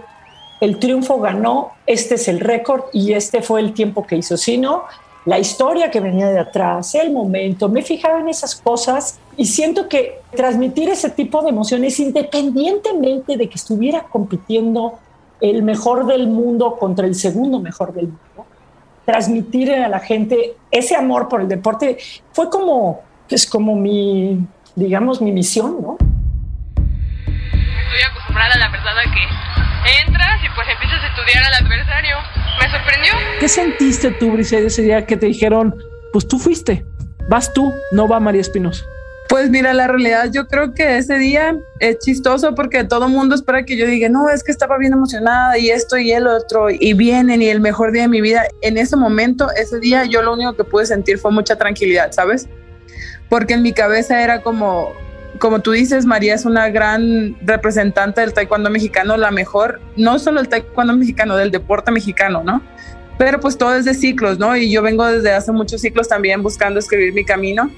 el 0.61 0.79
triunfo 0.79 1.19
ganó, 1.19 1.71
este 1.85 2.15
es 2.15 2.29
el 2.29 2.39
récord 2.39 2.83
y 2.93 3.11
este 3.11 3.41
fue 3.41 3.59
el 3.59 3.73
tiempo 3.73 4.07
que 4.07 4.15
hizo, 4.15 4.37
sino 4.37 4.83
la 5.25 5.37
historia 5.37 5.91
que 5.91 5.99
venía 5.99 6.29
de 6.29 6.39
atrás, 6.39 6.95
el 6.95 7.11
momento, 7.11 7.67
me 7.67 7.81
fijaba 7.81 8.19
en 8.19 8.29
esas 8.29 8.55
cosas 8.55 9.19
y 9.35 9.45
siento 9.45 9.89
que 9.89 10.21
transmitir 10.33 10.89
ese 10.89 11.09
tipo 11.09 11.41
de 11.41 11.49
emociones 11.49 11.99
independientemente 11.99 13.35
de 13.35 13.49
que 13.49 13.55
estuviera 13.55 14.03
compitiendo 14.03 14.99
el 15.41 15.63
mejor 15.63 16.05
del 16.05 16.27
mundo 16.27 16.77
contra 16.77 17.05
el 17.05 17.15
segundo 17.15 17.59
mejor 17.59 17.93
del 17.93 18.05
mundo, 18.05 18.45
transmitir 19.03 19.73
a 19.73 19.89
la 19.89 19.99
gente 19.99 20.55
ese 20.71 20.95
amor 20.95 21.27
por 21.27 21.41
el 21.41 21.47
deporte 21.47 21.97
fue 22.31 22.49
como, 22.49 23.01
pues 23.29 23.45
como 23.45 23.75
mi, 23.75 24.45
digamos, 24.75 25.21
mi 25.21 25.31
misión, 25.31 25.81
¿no? 25.81 25.97
Estoy 26.75 28.01
acostumbrada, 28.11 28.55
la 28.57 28.69
verdad, 28.69 28.97
a 28.97 29.03
que 29.03 30.05
entras 30.05 30.43
y 30.43 30.47
pues 30.55 30.67
empiezas 30.69 31.03
a 31.03 31.07
estudiar 31.07 31.43
al 31.45 31.65
adversario. 31.65 32.15
Me 32.61 32.69
sorprendió. 32.69 33.13
¿Qué 33.39 33.47
sentiste 33.47 34.11
tú, 34.11 34.31
Briseida, 34.31 34.67
ese 34.67 34.81
día 34.81 35.05
que 35.05 35.17
te 35.17 35.25
dijeron, 35.27 35.75
pues 36.11 36.27
tú 36.27 36.39
fuiste, 36.39 36.85
vas 37.29 37.51
tú, 37.53 37.73
no 37.91 38.07
va 38.07 38.19
María 38.19 38.41
Espinosa? 38.41 38.83
Pues 39.27 39.49
mira, 39.49 39.73
la 39.73 39.87
realidad 39.87 40.29
yo 40.31 40.47
creo 40.47 40.73
que 40.73 40.97
ese 40.97 41.17
día 41.17 41.57
es 41.79 41.97
chistoso 41.97 42.53
porque 42.53 42.83
todo 42.83 43.07
el 43.07 43.11
mundo 43.11 43.33
espera 43.33 43.65
que 43.65 43.75
yo 43.75 43.87
diga, 43.87 44.07
no, 44.07 44.29
es 44.29 44.43
que 44.43 44.51
estaba 44.51 44.77
bien 44.77 44.93
emocionada 44.93 45.57
y 45.57 45.71
esto 45.71 45.97
y 45.97 46.11
el 46.11 46.27
otro 46.27 46.69
y 46.69 46.93
vienen 46.93 47.41
y 47.41 47.47
el 47.47 47.59
mejor 47.59 47.91
día 47.91 48.03
de 48.03 48.07
mi 48.07 48.21
vida. 48.21 48.43
En 48.61 48.77
ese 48.77 48.95
momento, 48.95 49.47
ese 49.57 49.79
día, 49.79 50.05
yo 50.05 50.21
lo 50.21 50.33
único 50.33 50.53
que 50.53 50.63
pude 50.63 50.85
sentir 50.85 51.17
fue 51.17 51.31
mucha 51.31 51.55
tranquilidad, 51.55 52.11
¿sabes? 52.11 52.47
Porque 53.35 53.55
en 53.55 53.61
mi 53.61 53.73
cabeza 53.73 54.23
era 54.23 54.41
como, 54.41 54.93
como 55.39 55.59
tú 55.59 55.71
dices, 55.71 56.05
María 56.05 56.35
es 56.35 56.45
una 56.45 56.69
gran 56.69 57.35
representante 57.41 58.21
del 58.21 58.33
taekwondo 58.33 58.69
mexicano, 58.69 59.17
la 59.17 59.29
mejor, 59.31 59.81
no 59.97 60.19
solo 60.19 60.39
el 60.39 60.47
taekwondo 60.47 60.95
mexicano, 60.95 61.35
del 61.35 61.51
deporte 61.51 61.91
mexicano, 61.91 62.43
¿no? 62.43 62.61
Pero 63.17 63.41
pues 63.41 63.57
todo 63.57 63.75
es 63.75 63.83
de 63.83 63.93
ciclos, 63.93 64.39
¿no? 64.39 64.55
Y 64.55 64.71
yo 64.71 64.81
vengo 64.81 65.05
desde 65.05 65.33
hace 65.33 65.51
muchos 65.51 65.81
ciclos 65.81 66.07
también 66.07 66.41
buscando 66.43 66.79
escribir 66.79 67.13
mi 67.13 67.25
camino 67.25 67.69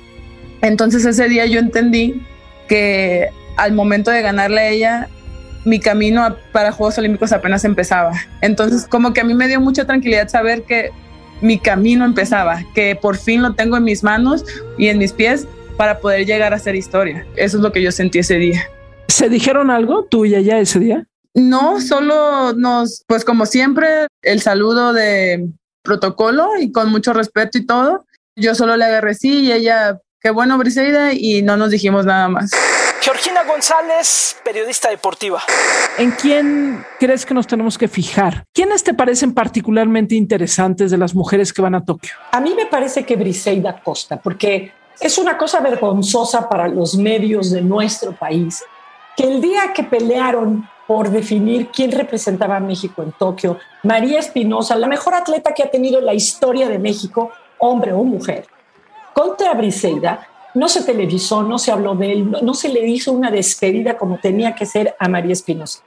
entonces 0.62 1.06
ese 1.06 1.28
día 1.30 1.46
yo 1.46 1.60
entendí 1.60 2.22
que 2.68 3.30
al 3.58 3.74
momento 3.74 4.12
de 4.12 4.22
ganarle 4.22 4.62
a 4.62 4.70
ella, 4.70 5.10
mi 5.66 5.80
camino 5.80 6.36
para 6.52 6.72
Juegos 6.72 6.98
Olímpicos 6.98 7.32
apenas 7.32 7.64
empezaba. 7.66 8.12
Entonces 8.42 8.88
como 8.88 9.14
que 9.14 9.22
a 9.22 9.24
mí 9.24 9.34
me 9.34 9.48
dio 9.48 9.60
mucha 9.60 9.86
tranquilidad 9.86 10.28
saber 10.30 10.64
que 10.64 10.92
mi 11.42 11.60
camino 11.60 12.06
empezaba, 12.06 12.64
que 12.74 12.96
por 12.96 13.18
fin 13.18 13.42
lo 13.42 13.54
tengo 13.54 13.78
en 13.78 13.84
mis 13.84 14.04
manos 14.04 14.44
y 14.78 14.88
en 14.88 14.98
mis 14.98 15.14
pies 15.14 15.48
para 15.78 16.00
poder 16.00 16.26
llegar 16.26 16.54
a 16.54 16.58
hacer 16.58 16.76
historia. 16.76 17.26
Eso 17.36 17.58
es 17.58 17.64
lo 17.64 17.72
que 17.72 17.82
yo 17.82 17.92
sentí 17.92 18.20
ese 18.20 18.36
día. 18.36 18.64
¿Se 19.08 19.30
dijeron 19.30 19.70
algo 19.70 20.06
tú 20.06 20.26
y 20.26 20.36
ella 20.36 20.60
ese 20.60 20.80
día? 20.80 21.06
No, 21.34 21.82
solo 21.82 22.54
nos, 22.54 23.04
pues 23.08 23.24
como 23.24 23.46
siempre, 23.46 24.08
el 24.24 24.42
saludo 24.42 24.94
de 24.94 25.48
protocolo 25.84 26.50
y 26.60 26.72
con 26.72 26.90
mucho 26.90 27.14
respeto 27.14 27.58
y 27.58 27.66
todo. 27.66 28.06
Yo 28.36 28.56
solo 28.56 28.76
le 28.76 28.86
agarré 28.86 29.14
sí 29.14 29.42
y 29.42 29.52
ella 29.52 30.00
Qué 30.20 30.32
bueno, 30.32 30.58
Briseida, 30.58 31.14
y 31.14 31.44
no 31.44 31.58
nos 31.58 31.70
dijimos 31.70 32.06
nada 32.06 32.28
más. 32.28 32.50
Georgina 33.08 33.46
González, 33.46 34.36
periodista 34.44 34.90
deportiva. 34.90 35.42
¿En 35.98 36.12
quién 36.12 36.86
crees 37.00 37.26
que 37.26 37.34
nos 37.34 37.48
tenemos 37.48 37.78
que 37.78 37.88
fijar? 37.88 38.44
¿Quiénes 38.54 38.84
te 38.84 38.94
parecen 38.94 39.34
particularmente 39.34 40.14
interesantes 40.14 40.92
de 40.92 40.98
las 40.98 41.16
mujeres 41.16 41.54
que 41.54 41.62
van 41.62 41.74
a 41.74 41.86
Tokio? 41.86 42.12
A 42.34 42.42
mí 42.42 42.54
me 42.54 42.66
parece 42.66 43.06
que 43.06 43.16
Briseida 43.16 43.80
Costa, 43.82 44.18
porque 44.18 44.74
es 45.00 45.18
una 45.18 45.38
cosa 45.38 45.62
vergonzosa 45.62 46.50
para 46.50 46.68
los 46.68 46.98
medios 46.98 47.50
de 47.50 47.62
nuestro 47.62 48.12
país 48.12 48.62
que 49.16 49.24
el 49.24 49.40
día 49.40 49.72
que 49.74 49.84
pelearon 49.84 50.70
por 50.86 51.10
definir 51.10 51.70
quién 51.70 51.94
representaba 51.94 52.58
a 52.58 52.60
México 52.60 53.04
en 53.04 53.14
Tokio, 53.14 53.58
María 53.84 54.20
Espinosa, 54.20 54.76
la 54.76 54.88
mejor 54.88 55.14
atleta 55.14 55.54
que 55.54 55.64
ha 55.64 55.72
tenido 55.72 56.02
la 56.02 56.14
historia 56.14 56.68
de 56.68 56.78
México, 56.78 57.32
hombre 57.60 57.94
o 57.94 58.04
mujer, 58.04 58.48
contra 59.14 59.54
Briseida, 59.54 60.28
no 60.58 60.68
se 60.68 60.82
televisó, 60.82 61.44
no 61.44 61.60
se 61.60 61.72
habló 61.72 61.94
de 61.96 62.12
él, 62.12 62.32
no, 62.42 62.54
se 62.56 62.70
le 62.70 62.86
hizo 62.88 63.12
una 63.12 63.30
despedida 63.30 63.98
como 63.98 64.18
tenía 64.18 64.56
que 64.56 64.66
ser 64.66 64.96
a 65.00 65.08
María 65.08 65.34
Espinosa. 65.34 65.82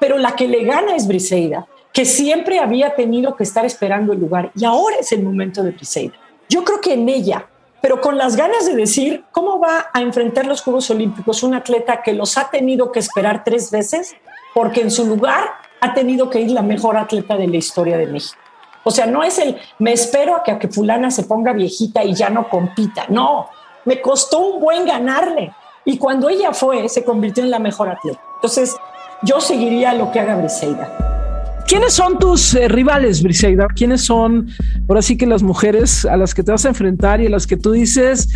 Pero 0.00 0.18
la 0.18 0.34
que 0.34 0.48
le 0.48 0.64
gana 0.64 0.96
es 0.96 1.06
Briseida, 1.06 1.66
que 1.92 2.04
siempre 2.04 2.58
había 2.58 2.96
tenido 2.96 3.36
que 3.36 3.44
estar 3.44 3.64
esperando 3.64 4.12
el 4.12 4.18
lugar 4.18 4.50
y 4.56 4.64
ahora 4.64 4.96
es 5.00 5.12
el 5.12 5.22
momento 5.22 5.62
de 5.62 5.70
Briseida. 5.70 6.14
Yo 6.48 6.64
creo 6.64 6.80
que 6.80 6.94
en 6.94 7.08
ella, 7.08 7.46
pero 7.80 8.00
con 8.00 8.18
las 8.18 8.36
ganas 8.36 8.66
de 8.66 8.74
decir 8.74 9.24
cómo 9.30 9.60
va 9.60 9.86
a 9.92 10.00
enfrentar 10.02 10.44
los 10.44 10.60
Juegos 10.60 10.90
Olímpicos 10.90 11.44
un 11.44 11.54
atleta 11.54 12.02
que 12.02 12.12
los 12.12 12.36
ha 12.36 12.50
tenido 12.50 12.90
que 12.90 12.98
esperar 12.98 13.44
tres 13.44 13.70
veces 13.70 14.16
porque 14.54 14.80
en 14.80 14.90
su 14.90 15.06
lugar 15.06 15.44
ha 15.80 15.94
tenido 15.94 16.30
que 16.30 16.40
ir 16.40 16.50
la 16.50 16.62
mejor 16.62 16.96
atleta 16.96 17.36
de 17.36 17.46
la 17.46 17.58
historia 17.58 17.96
de 17.96 18.08
México. 18.08 18.40
O 18.82 18.90
sea, 18.90 19.06
no 19.06 19.22
es 19.22 19.38
el 19.38 19.56
me 19.78 19.92
espero 19.92 20.34
a 20.34 20.42
que, 20.42 20.50
a 20.50 20.58
que 20.58 20.68
fulana 20.68 21.12
se 21.12 21.22
ponga 21.22 21.52
viejita 21.52 22.02
y 22.04 22.14
ya 22.14 22.28
no 22.28 22.48
compita. 22.48 23.06
No, 23.08 23.50
me 23.86 24.02
costó 24.02 24.40
un 24.40 24.60
buen 24.60 24.84
ganarle. 24.84 25.54
Y 25.86 25.96
cuando 25.96 26.28
ella 26.28 26.52
fue, 26.52 26.88
se 26.90 27.04
convirtió 27.04 27.42
en 27.42 27.50
la 27.50 27.58
mejor 27.58 27.88
atleta. 27.88 28.20
Entonces, 28.34 28.76
yo 29.22 29.40
seguiría 29.40 29.94
lo 29.94 30.12
que 30.12 30.20
haga 30.20 30.36
Briseida. 30.36 31.15
¿Quiénes 31.66 31.94
son 31.94 32.16
tus 32.20 32.54
eh, 32.54 32.68
rivales, 32.68 33.24
Briseida? 33.24 33.66
¿Quiénes 33.74 34.04
son, 34.04 34.48
ahora 34.88 35.02
sí 35.02 35.16
que 35.16 35.26
las 35.26 35.42
mujeres 35.42 36.04
a 36.04 36.16
las 36.16 36.32
que 36.32 36.44
te 36.44 36.52
vas 36.52 36.64
a 36.64 36.68
enfrentar 36.68 37.20
y 37.20 37.26
a 37.26 37.30
las 37.30 37.44
que 37.44 37.56
tú 37.56 37.72
dices, 37.72 38.28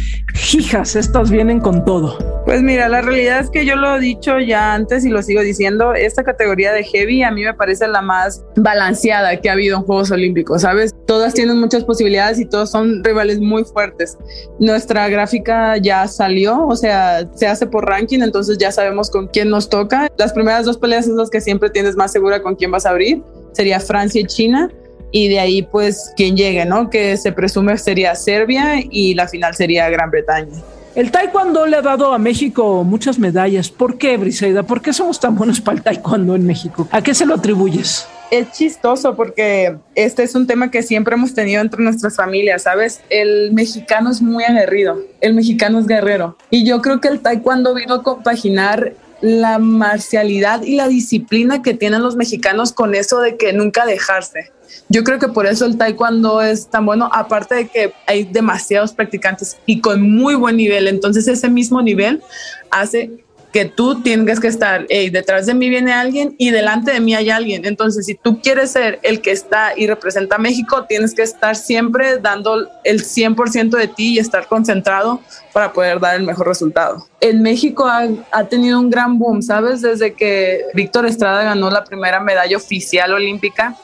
hijas, 0.53 0.97
estas 0.97 1.31
vienen 1.31 1.61
con 1.61 1.85
todo? 1.85 2.19
Pues 2.45 2.61
mira, 2.61 2.89
la 2.89 3.03
realidad 3.03 3.39
es 3.39 3.49
que 3.49 3.65
yo 3.65 3.77
lo 3.77 3.97
he 3.97 4.01
dicho 4.01 4.41
ya 4.41 4.75
antes 4.75 5.05
y 5.05 5.11
lo 5.11 5.23
sigo 5.23 5.43
diciendo, 5.43 5.95
esta 5.95 6.25
categoría 6.25 6.73
de 6.73 6.83
heavy 6.83 7.23
a 7.23 7.31
mí 7.31 7.45
me 7.45 7.55
parece 7.55 7.87
la 7.87 8.03
más 8.03 8.45
balanceada 8.57 9.37
que 9.37 9.49
ha 9.49 9.53
habido 9.53 9.77
en 9.77 9.85
Juegos 9.85 10.11
Olímpicos, 10.11 10.63
¿sabes? 10.63 10.93
Todas 11.07 11.33
tienen 11.33 11.61
muchas 11.61 11.85
posibilidades 11.85 12.41
y 12.41 12.47
todos 12.47 12.73
son 12.73 13.05
rivales 13.05 13.39
muy 13.39 13.63
fuertes. 13.63 14.19
Nuestra 14.59 15.09
gráfica 15.09 15.77
ya 15.77 16.09
salió, 16.09 16.67
o 16.67 16.75
sea, 16.75 17.31
se 17.37 17.47
hace 17.47 17.69
por 17.69 17.87
ranking, 17.87 18.23
entonces 18.23 18.59
ya 18.59 18.73
sabemos 18.73 19.09
con 19.09 19.29
quién 19.29 19.51
nos 19.51 19.69
toca. 19.69 20.09
Las 20.19 20.33
primeras 20.33 20.65
dos 20.65 20.79
peleas 20.79 21.07
son 21.07 21.17
las 21.17 21.31
que 21.31 21.41
siempre 21.41 21.71
tienes 21.71 21.95
más 21.95 22.11
segura 22.11 22.43
con 22.43 22.57
quién 22.57 22.73
vas 22.73 22.87
a 22.87 22.91
abrir 22.91 23.20
sería 23.53 23.81
Francia 23.81 24.21
y 24.21 24.25
China, 24.25 24.71
y 25.13 25.29
de 25.29 25.41
ahí 25.41 25.63
pues 25.63 26.13
quien 26.17 26.37
llegue, 26.37 26.65
¿no? 26.65 26.91
Que 26.91 27.17
se 27.17 27.33
presume 27.33 27.77
sería 27.79 28.15
Serbia 28.15 28.77
y 28.91 29.15
la 29.15 29.29
final 29.29 29.55
sería 29.55 29.89
Gran 29.91 30.11
Bretaña. 30.11 30.63
El 30.95 31.13
taekwondo 31.13 31.67
le 31.67 31.77
ha 31.77 31.83
dado 31.83 32.13
a 32.13 32.19
México 32.19 32.83
muchas 32.83 33.19
medallas. 33.19 33.71
¿Por 33.71 33.97
qué, 33.97 34.17
Briseida? 34.17 34.65
¿Por 34.65 34.83
qué 34.83 34.93
somos 34.93 35.21
tan 35.21 35.37
buenos 35.37 35.61
para 35.61 35.79
el 35.79 35.85
taekwondo 35.85 36.35
en 36.35 36.45
México? 36.45 36.89
¿A 36.91 37.01
qué 37.01 37.15
se 37.15 37.27
lo 37.27 37.35
atribuyes? 37.35 38.07
Es 38.33 38.53
chistoso 38.53 39.15
porque 39.17 39.77
este 39.95 40.25
es 40.25 40.35
un 40.35 40.47
tema 40.47 40.71
que 40.71 40.83
siempre 40.83 41.15
hemos 41.15 41.35
tenido 41.35 41.61
entre 41.61 41.83
nuestras 41.83 42.17
familias, 42.17 42.63
¿sabes? 42.63 43.01
El 43.09 43.53
mexicano 43.53 44.11
es 44.11 44.21
muy 44.21 44.45
aguerrido, 44.45 44.99
el 45.21 45.35
mexicano 45.35 45.79
es 45.79 45.87
guerrero. 45.87 46.37
Y 46.51 46.65
yo 46.65 46.81
creo 46.83 47.01
que 47.01 47.09
el 47.09 47.21
taekwondo 47.21 47.75
vino 47.75 47.95
a 47.95 48.03
compaginar 48.03 48.95
la 49.21 49.59
marcialidad 49.59 50.63
y 50.63 50.77
la 50.77 50.89
disciplina 50.89 51.63
que 51.63 51.75
tienen 51.75 52.03
los 52.03 52.17
mexicanos 52.17 52.73
con 52.73 52.95
eso 52.95 53.21
de 53.21 53.37
que 53.37 53.53
nunca 53.53 53.87
dejarse. 53.87 54.51
Yo 54.89 55.05
creo 55.05 55.19
que 55.19 55.29
por 55.29 55.47
eso 55.47 55.67
el 55.67 55.77
taekwondo 55.77 56.43
es 56.43 56.69
tan 56.69 56.87
bueno, 56.87 57.11
aparte 57.13 57.55
de 57.55 57.69
que 57.69 57.93
hay 58.07 58.25
demasiados 58.25 58.93
practicantes 58.93 59.57
y 59.67 59.81
con 59.81 60.03
muy 60.03 60.35
buen 60.35 60.57
nivel, 60.57 60.89
entonces 60.89 61.29
ese 61.29 61.49
mismo 61.49 61.83
nivel 61.83 62.23
hace 62.71 63.25
que 63.53 63.65
tú 63.65 64.03
tienes 64.03 64.39
que 64.39 64.47
estar, 64.47 64.87
hey, 64.89 65.11
detrás 65.11 65.47
de 65.47 65.55
mí 65.55 65.69
viene 65.69 65.93
alguien 65.93 66.35
y 66.39 66.51
delante 66.51 66.93
de 66.93 67.01
mí 67.01 67.15
hay 67.15 67.31
alguien. 67.31 67.65
Entonces, 67.65 68.07
si 68.07 68.15
tú 68.15 68.41
quieres 68.41 68.71
ser 68.71 69.01
el 69.03 69.21
que 69.21 69.33
está 69.33 69.73
y 69.77 69.87
representa 69.87 70.37
a 70.37 70.39
México, 70.39 70.85
tienes 70.89 71.15
que 71.15 71.23
estar 71.23 71.57
siempre 71.57 72.19
dando 72.19 72.69
el 72.85 73.03
100% 73.03 73.71
de 73.71 73.89
ti 73.89 74.15
y 74.15 74.19
estar 74.19 74.47
concentrado 74.47 75.21
para 75.53 75.73
poder 75.73 75.99
dar 75.99 76.17
el 76.17 76.23
mejor 76.23 76.47
resultado. 76.47 77.07
En 77.21 77.43
México 77.43 77.87
ha, 77.87 78.07
ha, 78.31 78.45
tenido 78.45 78.79
un 78.79 78.89
gran 78.89 79.19
boom, 79.19 79.43
¿sabes? 79.43 79.83
Desde 79.83 80.15
que 80.15 80.63
Víctor 80.75 81.07
Estrada 81.07 81.43
ganó 81.43 81.71
la 81.71 81.85
primera 81.85 82.21
medalla 82.21 82.57
oficial 82.57 83.13
olímpica 83.13 83.77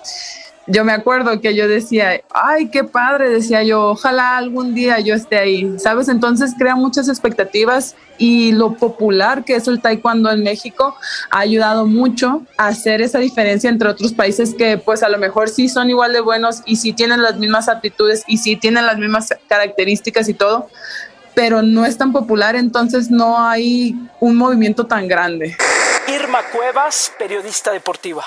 yo 0.66 0.84
me 0.84 0.92
acuerdo 0.92 1.40
que 1.40 1.54
yo 1.54 1.68
decía, 1.68 2.20
ay, 2.34 2.68
qué 2.68 2.82
padre, 2.82 3.30
decía 3.30 3.62
yo, 3.62 3.84
ojalá 3.84 4.36
algún 4.36 4.74
día 4.74 4.98
yo 4.98 5.14
esté 5.14 5.38
ahí, 5.38 5.74
¿sabes? 5.78 6.08
Entonces 6.08 6.54
crea 6.58 6.74
muchas 6.74 7.08
expectativas 7.08 7.94
y 8.18 8.52
lo 8.52 8.74
popular 8.74 9.44
que 9.44 9.54
es 9.54 9.68
el 9.68 9.80
taekwondo 9.80 10.30
en 10.30 10.42
México 10.42 10.96
ha 11.30 11.40
ayudado 11.40 11.86
mucho 11.86 12.42
a 12.56 12.68
hacer 12.68 13.02
esa 13.02 13.18
diferencia 13.18 13.70
entre 13.70 13.88
otros 13.88 14.12
países 14.12 14.54
que 14.54 14.78
pues 14.78 15.02
a 15.02 15.08
lo 15.08 15.18
mejor 15.18 15.48
sí 15.48 15.68
son 15.68 15.90
igual 15.90 16.12
de 16.12 16.20
buenos 16.20 16.62
y 16.64 16.76
sí 16.76 16.92
tienen 16.92 17.22
las 17.22 17.36
mismas 17.36 17.68
aptitudes 17.68 18.24
y 18.26 18.38
sí 18.38 18.56
tienen 18.56 18.86
las 18.86 18.98
mismas 18.98 19.28
características 19.48 20.28
y 20.28 20.34
todo, 20.34 20.68
pero 21.36 21.60
no 21.60 21.84
es 21.84 21.98
tan 21.98 22.12
popular, 22.12 22.56
entonces 22.56 23.10
no 23.10 23.38
hay 23.38 23.94
un 24.20 24.36
movimiento 24.36 24.86
tan 24.86 25.06
grande. 25.06 25.54
Irma 26.08 26.38
Cuevas, 26.50 27.12
periodista 27.18 27.72
deportiva. 27.72 28.24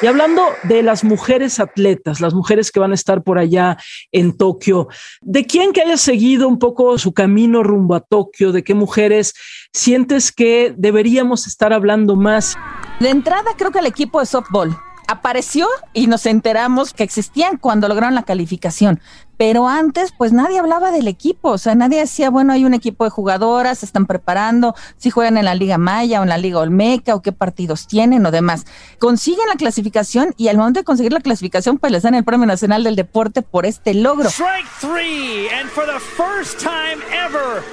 Y 0.00 0.06
hablando 0.06 0.46
de 0.62 0.84
las 0.84 1.02
mujeres 1.02 1.58
atletas, 1.58 2.20
las 2.20 2.32
mujeres 2.32 2.70
que 2.70 2.78
van 2.78 2.92
a 2.92 2.94
estar 2.94 3.24
por 3.24 3.38
allá 3.38 3.76
en 4.12 4.36
Tokio, 4.36 4.86
¿de 5.20 5.46
quién 5.46 5.72
que 5.72 5.82
haya 5.82 5.96
seguido 5.96 6.46
un 6.46 6.60
poco 6.60 6.96
su 6.96 7.12
camino 7.12 7.64
rumbo 7.64 7.96
a 7.96 8.00
Tokio? 8.00 8.52
¿De 8.52 8.62
qué 8.62 8.74
mujeres 8.74 9.34
sientes 9.72 10.30
que 10.30 10.72
deberíamos 10.76 11.48
estar 11.48 11.72
hablando 11.72 12.14
más? 12.14 12.54
De 13.00 13.08
entrada 13.08 13.50
creo 13.56 13.72
que 13.72 13.80
el 13.80 13.86
equipo 13.86 14.20
de 14.20 14.26
softball 14.26 14.78
apareció 15.08 15.66
y 15.92 16.06
nos 16.06 16.26
enteramos 16.26 16.92
que 16.92 17.02
existían 17.02 17.56
cuando 17.56 17.88
lograron 17.88 18.14
la 18.14 18.22
calificación. 18.22 19.00
Pero 19.36 19.68
antes, 19.68 20.12
pues 20.16 20.32
nadie 20.32 20.60
hablaba 20.60 20.92
del 20.92 21.08
equipo, 21.08 21.50
o 21.50 21.58
sea, 21.58 21.74
nadie 21.74 21.98
decía, 21.98 22.30
bueno, 22.30 22.52
hay 22.52 22.64
un 22.64 22.72
equipo 22.72 23.02
de 23.02 23.10
jugadoras, 23.10 23.78
se 23.80 23.86
están 23.86 24.06
preparando, 24.06 24.76
si 24.96 25.10
juegan 25.10 25.36
en 25.36 25.44
la 25.44 25.56
Liga 25.56 25.76
Maya 25.76 26.20
o 26.20 26.22
en 26.22 26.28
la 26.28 26.38
Liga 26.38 26.60
Olmeca 26.60 27.16
o 27.16 27.22
qué 27.22 27.32
partidos 27.32 27.88
tienen 27.88 28.24
o 28.26 28.30
demás. 28.30 28.64
Consiguen 29.00 29.48
la 29.48 29.56
clasificación 29.56 30.34
y 30.36 30.48
al 30.48 30.56
momento 30.56 30.78
de 30.78 30.84
conseguir 30.84 31.12
la 31.12 31.20
clasificación, 31.20 31.78
pues 31.78 31.90
les 31.90 32.04
dan 32.04 32.14
el 32.14 32.22
Premio 32.22 32.46
Nacional 32.46 32.84
del 32.84 32.94
Deporte 32.94 33.42
por 33.42 33.66
este 33.66 33.92
logro. 33.94 34.30
Strike 34.30 34.68
three, 34.80 35.48
and 35.48 35.68
for 35.68 35.84
the 35.84 35.98
first 35.98 36.60
time 36.60 37.02
ever, 37.12 37.64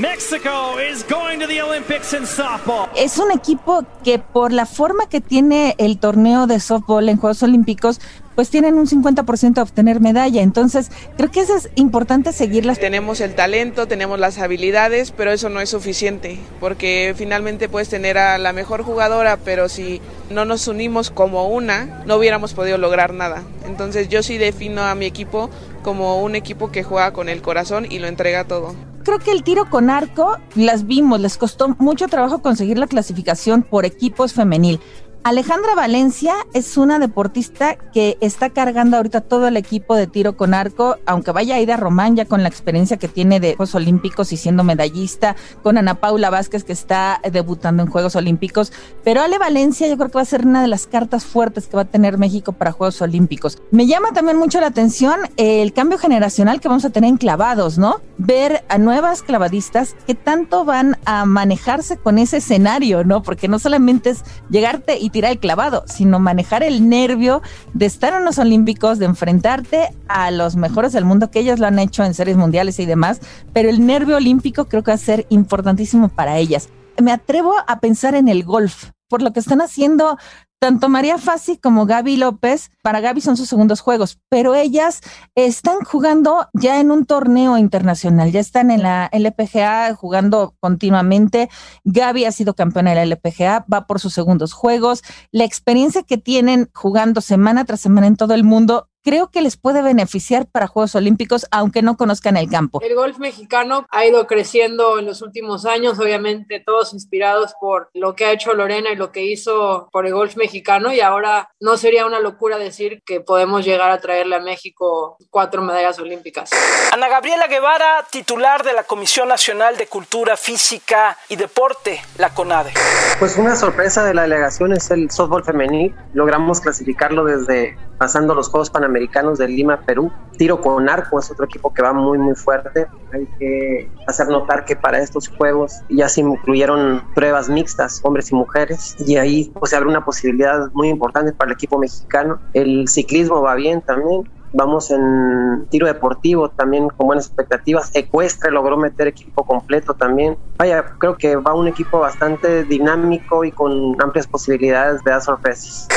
Mexico 0.00 0.80
is 0.80 1.04
going 1.10 1.38
to 1.40 1.46
the 1.46 1.60
Olympics 1.60 2.14
in 2.14 2.26
softball. 2.26 2.88
Es 2.96 3.18
un 3.18 3.30
equipo 3.32 3.84
que 4.02 4.18
por 4.18 4.50
la 4.50 4.64
forma 4.64 5.10
que 5.10 5.20
tiene 5.20 5.74
el 5.76 5.98
torneo 5.98 6.46
de 6.46 6.58
softball 6.58 7.10
en 7.10 7.18
Juegos 7.18 7.42
Olímpicos, 7.42 8.00
pues 8.34 8.48
tienen 8.48 8.78
un 8.78 8.86
50% 8.86 9.52
de 9.52 9.60
obtener 9.60 10.00
medalla. 10.00 10.40
Entonces, 10.40 10.90
creo 11.18 11.30
que 11.30 11.40
eso 11.40 11.54
es 11.54 11.68
importante 11.74 12.32
seguirlas. 12.32 12.78
Tenemos 12.78 13.20
el 13.20 13.34
talento, 13.34 13.88
tenemos 13.88 14.18
las 14.18 14.38
habilidades, 14.38 15.10
pero 15.10 15.32
eso 15.32 15.50
no 15.50 15.60
es 15.60 15.68
suficiente, 15.68 16.38
porque 16.60 17.12
finalmente 17.14 17.68
puedes 17.68 17.90
tener 17.90 18.16
a 18.16 18.38
la 18.38 18.54
mejor 18.54 18.84
jugadora, 18.84 19.36
pero 19.36 19.68
si 19.68 20.00
no 20.30 20.46
nos 20.46 20.66
unimos 20.66 21.10
como 21.10 21.48
una, 21.48 22.02
no 22.06 22.16
hubiéramos 22.16 22.54
podido 22.54 22.78
lograr 22.78 23.12
nada. 23.12 23.42
Entonces, 23.66 24.08
yo 24.08 24.22
sí 24.22 24.38
defino 24.38 24.82
a 24.82 24.94
mi 24.94 25.04
equipo 25.04 25.50
como 25.82 26.22
un 26.22 26.36
equipo 26.36 26.72
que 26.72 26.84
juega 26.84 27.12
con 27.12 27.28
el 27.28 27.42
corazón 27.42 27.86
y 27.90 27.98
lo 27.98 28.06
entrega 28.06 28.44
todo. 28.44 28.74
Creo 29.02 29.18
que 29.18 29.32
el 29.32 29.42
tiro 29.42 29.70
con 29.70 29.88
arco 29.88 30.36
las 30.54 30.86
vimos, 30.86 31.20
les 31.20 31.38
costó 31.38 31.74
mucho 31.78 32.06
trabajo 32.08 32.42
conseguir 32.42 32.78
la 32.78 32.86
clasificación 32.86 33.62
por 33.62 33.86
equipos 33.86 34.34
femenil. 34.34 34.78
Alejandra 35.22 35.74
Valencia 35.74 36.32
es 36.54 36.78
una 36.78 36.98
deportista 36.98 37.76
que 37.76 38.16
está 38.22 38.48
cargando 38.48 38.96
ahorita 38.96 39.20
todo 39.20 39.48
el 39.48 39.58
equipo 39.58 39.94
de 39.94 40.06
tiro 40.06 40.34
con 40.34 40.54
arco, 40.54 40.96
aunque 41.04 41.30
vaya 41.30 41.56
Aida 41.56 41.76
Román 41.76 42.16
ya 42.16 42.24
con 42.24 42.42
la 42.42 42.48
experiencia 42.48 42.96
que 42.96 43.06
tiene 43.06 43.38
de 43.38 43.54
Juegos 43.54 43.74
Olímpicos 43.74 44.32
y 44.32 44.38
siendo 44.38 44.64
medallista, 44.64 45.36
con 45.62 45.76
Ana 45.76 45.96
Paula 45.96 46.30
Vázquez 46.30 46.64
que 46.64 46.72
está 46.72 47.20
debutando 47.30 47.82
en 47.82 47.90
Juegos 47.90 48.16
Olímpicos, 48.16 48.72
pero 49.04 49.20
Ale 49.20 49.36
Valencia 49.36 49.86
yo 49.88 49.98
creo 49.98 50.08
que 50.08 50.14
va 50.14 50.22
a 50.22 50.24
ser 50.24 50.46
una 50.46 50.62
de 50.62 50.68
las 50.68 50.86
cartas 50.86 51.26
fuertes 51.26 51.66
que 51.66 51.76
va 51.76 51.82
a 51.82 51.84
tener 51.84 52.16
México 52.16 52.52
para 52.52 52.72
Juegos 52.72 53.02
Olímpicos. 53.02 53.58
Me 53.72 53.86
llama 53.86 54.12
también 54.14 54.38
mucho 54.38 54.58
la 54.58 54.68
atención 54.68 55.20
el 55.36 55.74
cambio 55.74 55.98
generacional 55.98 56.60
que 56.60 56.68
vamos 56.68 56.86
a 56.86 56.90
tener 56.90 57.10
en 57.10 57.18
clavados, 57.18 57.76
¿no? 57.76 58.00
Ver 58.16 58.64
a 58.70 58.78
nuevas 58.78 59.22
clavadistas 59.22 59.96
que 60.06 60.14
tanto 60.14 60.64
van 60.64 60.96
a 61.04 61.26
manejarse 61.26 61.98
con 61.98 62.16
ese 62.16 62.38
escenario, 62.38 63.04
¿no? 63.04 63.22
Porque 63.22 63.48
no 63.48 63.58
solamente 63.58 64.10
es 64.10 64.24
llegarte 64.48 64.98
y 64.98 65.09
tirar 65.10 65.32
el 65.32 65.38
clavado, 65.38 65.84
sino 65.86 66.18
manejar 66.18 66.62
el 66.62 66.88
nervio 66.88 67.42
de 67.74 67.86
estar 67.86 68.12
en 68.12 68.24
los 68.24 68.38
Olímpicos, 68.38 68.98
de 68.98 69.06
enfrentarte 69.06 69.94
a 70.08 70.30
los 70.30 70.56
mejores 70.56 70.92
del 70.92 71.04
mundo, 71.04 71.30
que 71.30 71.40
ellas 71.40 71.58
lo 71.58 71.66
han 71.66 71.78
hecho 71.78 72.04
en 72.04 72.14
series 72.14 72.36
mundiales 72.36 72.78
y 72.78 72.86
demás, 72.86 73.20
pero 73.52 73.68
el 73.68 73.84
nervio 73.86 74.16
olímpico 74.16 74.66
creo 74.66 74.82
que 74.82 74.90
va 74.90 74.96
a 74.96 74.98
ser 74.98 75.26
importantísimo 75.28 76.08
para 76.08 76.38
ellas. 76.38 76.68
Me 77.00 77.12
atrevo 77.12 77.54
a 77.66 77.80
pensar 77.80 78.14
en 78.14 78.28
el 78.28 78.44
golf, 78.44 78.90
por 79.08 79.22
lo 79.22 79.32
que 79.32 79.40
están 79.40 79.60
haciendo 79.60 80.18
tanto 80.60 80.90
María 80.90 81.16
Fassi 81.16 81.56
como 81.56 81.86
Gaby 81.86 82.18
López, 82.18 82.70
para 82.82 83.00
Gaby 83.00 83.22
son 83.22 83.38
sus 83.38 83.48
segundos 83.48 83.80
juegos, 83.80 84.18
pero 84.28 84.54
ellas 84.54 85.00
están 85.34 85.78
jugando 85.80 86.48
ya 86.52 86.80
en 86.80 86.90
un 86.90 87.06
torneo 87.06 87.56
internacional, 87.56 88.30
ya 88.30 88.40
están 88.40 88.70
en 88.70 88.82
la 88.82 89.08
LPGA 89.10 89.94
jugando 89.94 90.54
continuamente. 90.60 91.48
Gaby 91.84 92.26
ha 92.26 92.32
sido 92.32 92.54
campeona 92.54 92.90
de 92.90 92.96
la 92.96 93.02
LPGA, 93.04 93.64
va 93.72 93.86
por 93.86 94.00
sus 94.00 94.12
segundos 94.12 94.52
juegos. 94.52 95.02
La 95.32 95.44
experiencia 95.44 96.02
que 96.02 96.18
tienen 96.18 96.68
jugando 96.74 97.22
semana 97.22 97.64
tras 97.64 97.80
semana 97.80 98.06
en 98.06 98.16
todo 98.16 98.34
el 98.34 98.44
mundo 98.44 98.89
creo 99.02 99.30
que 99.30 99.42
les 99.42 99.56
puede 99.56 99.82
beneficiar 99.82 100.46
para 100.46 100.66
Juegos 100.66 100.94
Olímpicos, 100.94 101.46
aunque 101.50 101.82
no 101.82 101.96
conozcan 101.96 102.36
el 102.36 102.48
campo. 102.48 102.80
El 102.82 102.94
golf 102.94 103.18
mexicano 103.18 103.86
ha 103.90 104.04
ido 104.04 104.26
creciendo 104.26 104.98
en 104.98 105.06
los 105.06 105.22
últimos 105.22 105.66
años, 105.66 105.98
obviamente 105.98 106.62
todos 106.64 106.92
inspirados 106.92 107.54
por 107.60 107.90
lo 107.94 108.14
que 108.14 108.26
ha 108.26 108.32
hecho 108.32 108.54
Lorena 108.54 108.90
y 108.90 108.96
lo 108.96 109.12
que 109.12 109.24
hizo 109.24 109.88
por 109.92 110.06
el 110.06 110.14
golf 110.14 110.36
mexicano, 110.36 110.92
y 110.92 111.00
ahora 111.00 111.50
no 111.60 111.76
sería 111.76 112.06
una 112.06 112.20
locura 112.20 112.58
decir 112.58 113.02
que 113.04 113.20
podemos 113.20 113.64
llegar 113.64 113.90
a 113.90 114.00
traerle 114.00 114.36
a 114.36 114.40
México 114.40 115.16
cuatro 115.30 115.62
medallas 115.62 115.98
olímpicas. 115.98 116.50
Ana 116.92 117.08
Gabriela 117.08 117.46
Guevara, 117.46 118.06
titular 118.10 118.62
de 118.64 118.72
la 118.72 118.84
Comisión 118.84 119.28
Nacional 119.28 119.76
de 119.76 119.86
Cultura 119.86 120.36
Física 120.36 121.16
y 121.28 121.36
Deporte, 121.36 122.00
la 122.18 122.30
CONADE. 122.34 122.72
Pues 123.18 123.36
una 123.36 123.56
sorpresa 123.56 124.04
de 124.04 124.14
la 124.14 124.22
delegación 124.22 124.72
es 124.72 124.90
el 124.90 125.10
softball 125.10 125.44
femenil. 125.44 125.94
Logramos 126.14 126.60
clasificarlo 126.60 127.24
desde 127.24 127.76
pasando 128.00 128.34
los 128.34 128.48
Juegos 128.48 128.70
Panamericanos 128.70 129.36
de 129.36 129.46
Lima, 129.46 129.82
Perú. 129.82 130.10
Tiro 130.38 130.58
con 130.62 130.88
arco 130.88 131.18
es 131.18 131.30
otro 131.30 131.44
equipo 131.44 131.70
que 131.74 131.82
va 131.82 131.92
muy, 131.92 132.16
muy 132.16 132.34
fuerte. 132.34 132.86
Hay 133.12 133.28
que 133.38 133.90
hacer 134.06 134.26
notar 134.28 134.64
que 134.64 134.74
para 134.74 134.98
estos 135.00 135.28
Juegos 135.28 135.82
ya 135.90 136.08
se 136.08 136.22
incluyeron 136.22 137.04
pruebas 137.14 137.50
mixtas, 137.50 138.00
hombres 138.02 138.32
y 138.32 138.36
mujeres, 138.36 138.96
y 139.06 139.16
ahí 139.16 139.52
pues, 139.52 139.68
se 139.68 139.76
abre 139.76 139.90
una 139.90 140.02
posibilidad 140.02 140.70
muy 140.72 140.88
importante 140.88 141.34
para 141.34 141.50
el 141.50 141.56
equipo 141.56 141.76
mexicano. 141.76 142.40
El 142.54 142.88
ciclismo 142.88 143.42
va 143.42 143.54
bien 143.54 143.82
también. 143.82 144.26
Vamos 144.52 144.90
en 144.90 145.66
tiro 145.70 145.86
deportivo 145.86 146.48
también 146.48 146.88
con 146.88 147.06
buenas 147.06 147.26
expectativas. 147.26 147.90
Ecuestre 147.94 148.50
logró 148.50 148.76
meter 148.76 149.06
equipo 149.06 149.44
completo 149.44 149.94
también. 149.94 150.36
Vaya, 150.58 150.84
creo 150.98 151.16
que 151.16 151.36
va 151.36 151.54
un 151.54 151.68
equipo 151.68 152.00
bastante 152.00 152.64
dinámico 152.64 153.44
y 153.44 153.52
con 153.52 153.96
amplias 154.02 154.26
posibilidades 154.26 155.02
de 155.04 155.10
dar 155.10 155.22
sorpresas. 155.22 155.88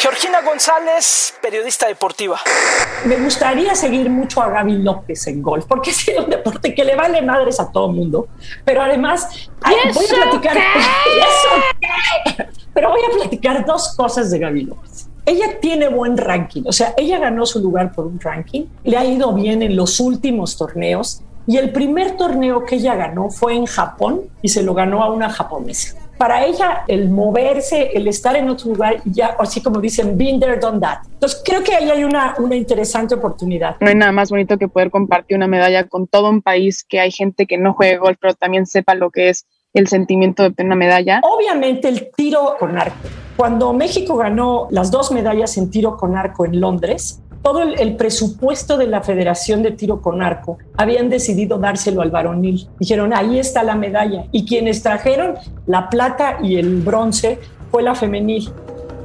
Georgina 0.00 0.40
González, 0.40 1.34
periodista 1.42 1.86
deportiva. 1.86 2.40
Me 3.04 3.16
gustaría 3.16 3.74
seguir 3.74 4.08
mucho 4.08 4.40
a 4.40 4.48
Gaby 4.48 4.78
López 4.78 5.26
en 5.26 5.42
golf, 5.42 5.66
porque 5.66 5.90
es 5.90 6.10
un 6.18 6.30
deporte 6.30 6.74
que 6.74 6.84
le 6.84 6.96
vale 6.96 7.20
madres 7.20 7.60
a 7.60 7.70
todo 7.70 7.90
el 7.90 7.96
mundo, 7.96 8.28
pero 8.64 8.80
además 8.80 9.50
ay, 9.60 9.76
voy 9.92 10.06
a 10.06 10.30
platicar. 10.30 10.56
Pero 12.72 12.90
voy 12.90 13.00
a 13.00 13.18
platicar 13.18 13.66
dos 13.66 13.94
cosas 13.96 14.30
de 14.30 14.38
Gaby 14.38 14.62
López. 14.62 14.89
Ella 15.26 15.58
tiene 15.60 15.88
buen 15.88 16.16
ranking, 16.16 16.62
o 16.66 16.72
sea, 16.72 16.94
ella 16.96 17.18
ganó 17.18 17.46
su 17.46 17.60
lugar 17.60 17.92
por 17.92 18.06
un 18.06 18.18
ranking, 18.20 18.64
le 18.84 18.96
ha 18.96 19.04
ido 19.04 19.32
bien 19.34 19.62
en 19.62 19.76
los 19.76 20.00
últimos 20.00 20.56
torneos 20.56 21.22
y 21.46 21.56
el 21.56 21.70
primer 21.72 22.16
torneo 22.16 22.64
que 22.64 22.76
ella 22.76 22.94
ganó 22.94 23.30
fue 23.30 23.54
en 23.54 23.66
Japón 23.66 24.22
y 24.42 24.48
se 24.48 24.62
lo 24.62 24.74
ganó 24.74 25.02
a 25.02 25.10
una 25.12 25.30
japonesa 25.30 25.96
para 26.20 26.44
ella 26.44 26.84
el 26.86 27.08
moverse, 27.08 27.92
el 27.94 28.06
estar 28.06 28.36
en 28.36 28.50
otro 28.50 28.72
lugar, 28.72 29.00
ya 29.06 29.34
así 29.38 29.62
como 29.62 29.80
dicen, 29.80 30.18
been 30.18 30.38
there, 30.38 30.58
done 30.58 30.78
that. 30.78 30.98
Entonces 31.14 31.40
creo 31.42 31.64
que 31.64 31.74
ahí 31.74 31.90
hay 31.90 32.04
una, 32.04 32.34
una 32.36 32.54
interesante 32.56 33.14
oportunidad. 33.14 33.76
No 33.80 33.88
hay 33.88 33.94
nada 33.94 34.12
más 34.12 34.28
bonito 34.28 34.58
que 34.58 34.68
poder 34.68 34.90
compartir 34.90 35.38
una 35.38 35.46
medalla 35.46 35.88
con 35.88 36.06
todo 36.06 36.28
un 36.28 36.42
país, 36.42 36.84
que 36.86 37.00
hay 37.00 37.10
gente 37.10 37.46
que 37.46 37.56
no 37.56 37.72
juegue 37.72 37.96
golf, 37.96 38.18
pero 38.20 38.34
también 38.34 38.66
sepa 38.66 38.94
lo 38.94 39.10
que 39.10 39.30
es 39.30 39.46
el 39.72 39.88
sentimiento 39.88 40.42
de 40.42 40.50
obtener 40.50 40.66
una 40.68 40.76
medalla. 40.76 41.20
Obviamente 41.22 41.88
el 41.88 42.10
tiro 42.14 42.54
con 42.58 42.76
arco. 42.76 42.98
Cuando 43.40 43.72
México 43.72 44.18
ganó 44.18 44.68
las 44.70 44.90
dos 44.90 45.12
medallas 45.12 45.56
en 45.56 45.70
tiro 45.70 45.96
con 45.96 46.14
arco 46.14 46.44
en 46.44 46.60
Londres, 46.60 47.22
todo 47.40 47.62
el, 47.62 47.96
presupuesto 47.96 48.76
de 48.76 48.86
la 48.86 49.00
Federación 49.00 49.62
de 49.62 49.70
Tiro 49.70 50.02
con 50.02 50.20
Arco 50.20 50.58
habían 50.76 51.08
decidido 51.08 51.56
dárselo 51.56 52.02
al 52.02 52.10
varonil. 52.10 52.68
Dijeron, 52.78 53.14
ahí 53.14 53.38
está 53.38 53.62
la 53.62 53.76
medalla. 53.76 54.26
Y 54.30 54.44
quienes 54.44 54.82
trajeron 54.82 55.36
la 55.64 55.88
plata 55.88 56.36
y 56.42 56.56
el 56.56 56.82
bronce 56.82 57.38
fue 57.70 57.82
la 57.82 57.94
femenil. 57.94 58.52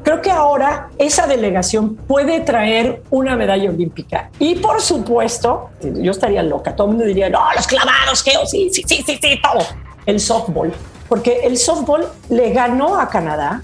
Creo 0.04 0.22
que 0.22 0.32
ahora 0.32 0.90
esa 0.98 1.28
delegación 1.28 1.96
puede 1.96 2.42
traer 2.42 3.04
una 3.12 3.38
medalla 3.38 3.70
olímpica. 3.70 4.32
Y 4.38 4.56
por 4.56 4.82
supuesto, 4.82 5.70
yo 5.82 6.12
estaría 6.12 6.44
loca, 6.44 6.76
todo 6.76 6.88
el 6.88 6.92
mundo 6.92 7.06
diría, 7.06 7.30
no, 7.30 7.40
los 7.56 7.66
clavados, 7.68 8.22
que 8.22 8.32
sí, 8.48 8.70
sí, 8.70 8.84
sí, 8.86 9.02
sí, 9.06 9.40
todo. 9.42 9.66
El 10.06 10.20
softball, 10.20 10.74
porque 11.08 11.40
el 11.46 11.58
softball 11.58 12.06
le 12.28 12.52
ganó 12.52 13.00
a 13.00 13.08
Canadá, 13.08 13.64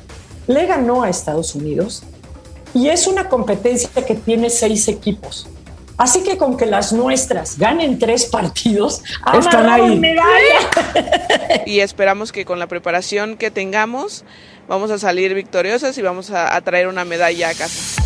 le 0.51 0.65
ganó 0.65 1.03
a 1.03 1.09
Estados 1.09 1.55
Unidos, 1.55 2.03
y 2.73 2.89
es 2.89 3.07
una 3.07 3.27
competencia 3.27 3.89
que 4.05 4.15
tiene 4.15 4.49
seis 4.49 4.87
equipos. 4.87 5.47
Así 5.97 6.23
que 6.23 6.37
con 6.37 6.57
que 6.57 6.65
las 6.65 6.93
nuestras 6.93 7.59
ganen 7.59 7.99
tres 7.99 8.25
partidos, 8.25 9.03
están 9.37 9.69
ahí. 9.69 9.99
Medalla. 9.99 10.59
Y 11.65 11.81
esperamos 11.81 12.31
que 12.31 12.45
con 12.45 12.59
la 12.59 12.67
preparación 12.67 13.37
que 13.37 13.51
tengamos 13.51 14.23
vamos 14.67 14.89
a 14.89 14.97
salir 14.97 15.33
victoriosas 15.33 15.97
y 15.97 16.01
vamos 16.01 16.31
a, 16.31 16.55
a 16.55 16.61
traer 16.61 16.87
una 16.87 17.05
medalla 17.05 17.49
a 17.49 17.53
casa. 17.53 18.01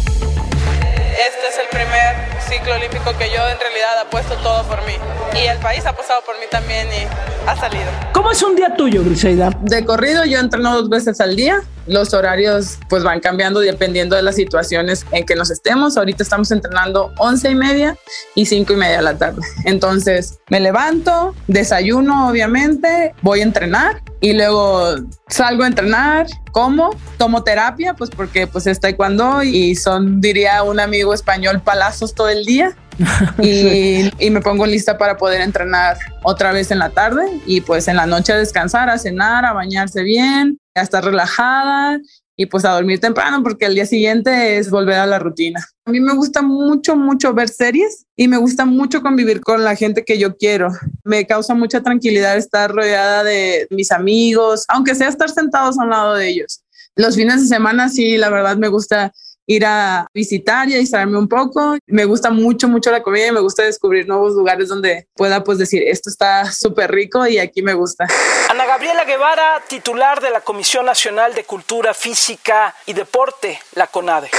Este 1.16 1.48
es 1.48 1.58
el 1.62 1.70
primer 1.70 2.42
ciclo 2.42 2.74
olímpico 2.76 3.18
que 3.18 3.30
yo 3.30 3.48
en 3.48 3.60
realidad 3.60 4.00
apuesto 4.06 4.36
todo 4.44 4.64
por 4.64 4.80
mí. 4.86 4.94
Y 5.34 5.48
el 5.48 5.58
país 5.60 5.86
ha 5.86 5.90
apostado 5.92 6.22
por 6.26 6.36
mí 6.40 6.46
también 6.52 6.88
y 6.88 7.48
ha 7.48 7.56
salido. 7.56 7.86
¿Cómo 8.14 8.32
es 8.32 8.42
un 8.44 8.56
día 8.56 8.76
tuyo, 8.76 9.04
Griselda? 9.04 9.52
De 9.62 9.86
corrido 9.86 10.26
yo 10.26 10.40
entreno 10.40 10.76
dos 10.76 10.90
veces 10.90 11.22
al 11.22 11.36
día. 11.36 11.62
Los 11.88 12.14
horarios 12.14 12.80
pues 12.90 13.04
van 13.04 13.20
cambiando 13.20 13.60
dependiendo 13.60 14.16
de 14.16 14.22
las 14.22 14.36
situaciones 14.36 15.06
en 15.12 15.26
que 15.26 15.36
nos 15.36 15.52
estemos. 15.52 15.98
Ahorita 15.98 16.24
estamos 16.24 16.52
entrenando 16.52 17.14
once 17.18 17.50
y 17.50 17.56
media 17.56 17.96
y 18.34 18.46
cinco 18.46 18.74
y 18.74 18.78
media 18.78 18.98
de 18.98 19.04
la 19.04 19.18
tarde. 19.18 19.42
Entonces 19.66 20.40
me 20.50 20.60
levanto, 20.60 21.36
desayuno 21.48 22.30
obviamente, 22.30 23.14
voy 23.22 23.42
a 23.42 23.44
entrenar 23.44 24.02
y 24.22 24.34
luego 24.34 24.96
salgo 25.28 25.64
a 25.64 25.68
entrenar, 25.68 26.26
como, 26.52 26.90
tomo 27.18 27.44
terapia, 27.44 27.94
pues 27.94 28.10
porque 28.10 28.48
pues 28.48 28.66
es 28.66 28.80
taekwondo 28.80 29.44
y 29.44 29.76
son, 29.76 30.22
diría 30.22 30.64
un 30.64 30.80
amigo 30.80 31.14
español, 31.14 31.62
palazos 31.62 32.16
todo 32.16 32.30
el 32.30 32.46
día. 32.46 32.76
y, 33.40 34.10
y, 34.26 34.30
me 34.30 34.40
pongo 34.40 34.66
lista 34.66 34.98
para 34.98 35.18
poder 35.18 35.42
entrenar 35.42 35.98
otra 36.24 36.54
vez 36.54 36.72
en 36.72 36.80
la 36.80 36.92
tarde 36.92 37.24
y 37.46 37.60
pues 37.60 37.90
en 37.90 37.98
la 37.98 38.06
noche 38.06 38.32
a 38.32 38.38
descansar, 38.38 38.90
a 38.90 38.98
cenar, 38.98 39.44
a 39.44 39.52
bañarse 39.52 40.02
bien, 40.02 40.58
a 40.76 40.82
estar 40.82 41.04
relajada 41.04 42.00
y 42.38 42.48
pues 42.48 42.66
a 42.66 42.74
dormir 42.74 43.00
temprano 43.00 43.42
porque 43.42 43.66
el 43.66 43.76
día 43.76 43.86
siguiente 43.86 44.58
es 44.58 44.70
volver 44.70 44.96
a 44.96 45.06
la 45.06 45.20
rutina. 45.20 45.66
A 45.86 45.92
mí 45.92 46.02
me 46.02 46.14
gusta 46.14 46.42
mucho, 46.42 46.96
mucho 46.98 47.34
ver 47.34 47.48
series 47.48 48.06
y 48.16 48.28
me 48.28 48.38
gusta 48.38 48.66
mucho 48.66 49.02
convivir 49.02 49.42
con 49.42 49.64
la 49.64 49.76
gente 49.76 50.04
que 50.04 50.20
yo 50.20 50.36
quiero. 50.36 50.70
Me 51.04 51.26
causa 51.26 51.54
mucha 51.54 51.82
tranquilidad 51.82 52.36
estar 52.36 52.72
rodeada 52.72 53.24
de 53.24 53.68
mis 53.70 53.92
amigos, 53.92 54.66
aunque 54.68 54.96
sea 54.96 55.08
estar 55.08 55.30
sentados 55.30 55.80
a 55.80 55.84
un 55.84 55.92
lado 55.92 56.16
de 56.16 56.28
ellos. 56.28 56.62
Los 56.96 57.16
fines 57.16 57.42
de 57.42 57.48
semana 57.48 57.88
sí, 57.90 58.18
la 58.18 58.30
verdad 58.30 58.58
me 58.58 58.68
gusta 58.68 59.14
ir 59.48 59.66
a 59.66 60.08
visitar 60.14 60.68
y 60.70 60.76
a 60.76 60.78
distraerme 60.78 61.18
un 61.18 61.28
poco. 61.28 61.78
Me 61.88 62.06
gusta 62.06 62.32
mucho, 62.32 62.68
mucho 62.68 62.92
la 62.92 63.04
comida 63.04 63.28
y 63.28 63.32
me 63.32 63.40
gusta 63.40 63.64
descubrir 63.64 64.08
nuevos 64.08 64.34
lugares 64.34 64.70
donde 64.70 65.08
pueda 65.16 65.44
pues 65.44 65.58
decir, 65.58 65.84
esto 65.86 66.10
está 66.10 66.52
súper 66.52 66.92
rico 66.92 67.26
y 67.28 67.38
aquí 67.38 67.62
me 67.62 67.74
gusta. 67.74 68.08
Ana 68.50 68.66
Gabriela 68.66 69.06
Guevara, 69.06 69.62
titular 69.68 70.22
de 70.22 70.32
la 70.32 70.42
Comisión 70.42 70.86
Nacional 70.86 71.34
de 71.34 71.44
Cultura 71.44 71.94
Física 71.94 72.76
y 72.86 72.94
Deporte, 72.94 73.60
la 73.76 73.88
CONADE. 73.88 74.30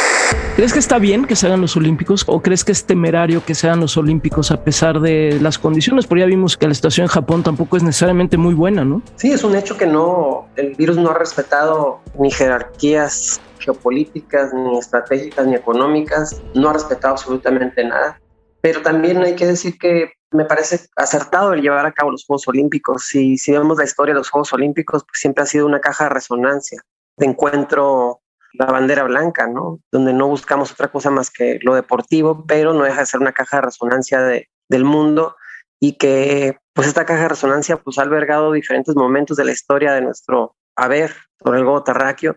¿Crees 0.57 0.73
que 0.73 0.79
está 0.79 0.99
bien 0.99 1.27
que 1.27 1.37
se 1.37 1.47
hagan 1.47 1.61
los 1.61 1.77
Olímpicos 1.77 2.25
o 2.27 2.41
crees 2.41 2.65
que 2.65 2.73
es 2.73 2.85
temerario 2.85 3.45
que 3.45 3.55
sean 3.55 3.79
los 3.79 3.97
Olímpicos 3.99 4.51
a 4.51 4.65
pesar 4.65 5.01
de 5.01 5.39
las 5.41 5.59
condiciones? 5.59 6.07
Porque 6.07 6.21
ya 6.21 6.27
vimos 6.27 6.57
que 6.57 6.67
la 6.67 6.75
situación 6.75 7.05
en 7.05 7.09
Japón 7.09 7.43
tampoco 7.43 7.77
es 7.77 7.83
necesariamente 7.83 8.39
muy 8.39 8.55
buena, 8.55 8.85
¿no? 8.85 9.03
Sí, 9.17 9.31
es 9.31 9.45
un 9.45 9.55
hecho 9.55 9.77
que 9.77 9.87
no, 9.87 10.49
el 10.57 10.75
virus 10.75 10.97
no 10.97 11.11
ha 11.11 11.15
respetado 11.15 12.01
ni 12.19 12.31
jerarquías 12.31 13.41
geopolíticas, 13.67 14.55
ni 14.55 14.79
estratégicas, 14.79 15.47
ni 15.47 15.55
económicas, 15.55 16.43
no 16.55 16.71
ha 16.71 16.73
respetado 16.73 17.13
absolutamente 17.13 17.85
nada. 17.85 18.19
Pero 18.63 18.81
también 18.81 19.19
hay 19.19 19.37
que 19.37 19.47
decir 19.47 19.77
que 19.79 20.13
me 20.31 20.47
parece 20.47 20.87
acertado 20.97 21.53
el 21.53 21.61
llevar 21.61 21.85
a 21.85 21.93
cabo 21.93 22.11
los 22.11 22.25
Juegos 22.25 22.49
Olímpicos. 22.49 23.05
Si, 23.05 23.37
si 23.37 23.53
vemos 23.53 23.77
la 23.79 23.85
historia 23.85 24.15
de 24.15 24.21
los 24.21 24.31
Juegos 24.31 24.53
Olímpicos, 24.55 25.05
pues 25.05 25.21
siempre 25.21 25.43
ha 25.43 25.47
sido 25.47 25.67
una 25.67 25.81
caja 25.81 26.05
de 26.05 26.11
resonancia, 26.11 26.83
de 27.19 27.27
encuentro 27.27 28.23
la 28.55 28.67
bandera 28.67 29.05
blanca, 29.05 29.47
¿no? 29.47 29.81
Donde 29.93 30.13
no 30.13 30.29
buscamos 30.29 30.73
otra 30.73 30.89
cosa 30.89 31.11
más 31.11 31.31
que 31.31 31.59
lo 31.63 31.75
deportivo, 31.75 32.45
pero 32.47 32.73
no 32.73 32.85
deja 32.85 33.01
de 33.01 33.07
ser 33.07 33.21
una 33.21 33.33
caja 33.33 33.59
de 33.59 33.63
resonancia 33.63 34.21
de, 34.23 34.49
del 34.69 34.85
mundo 34.85 35.37
y 35.79 35.99
que 35.99 36.59
pues 36.73 36.89
esta 36.89 37.05
caja 37.05 37.23
de 37.23 37.29
resonancia 37.29 37.77
pues 37.77 37.99
ha 37.99 38.03
albergado 38.03 38.53
diferentes 38.53 38.95
momentos 38.97 39.37
de 39.37 39.45
la 39.45 39.53
historia 39.53 39.93
de 39.93 40.01
nuestro 40.01 40.57
haber 40.75 41.13
sobre 41.43 41.59
el 41.59 41.65
globo 41.65 41.85
terráqueo 41.85 42.37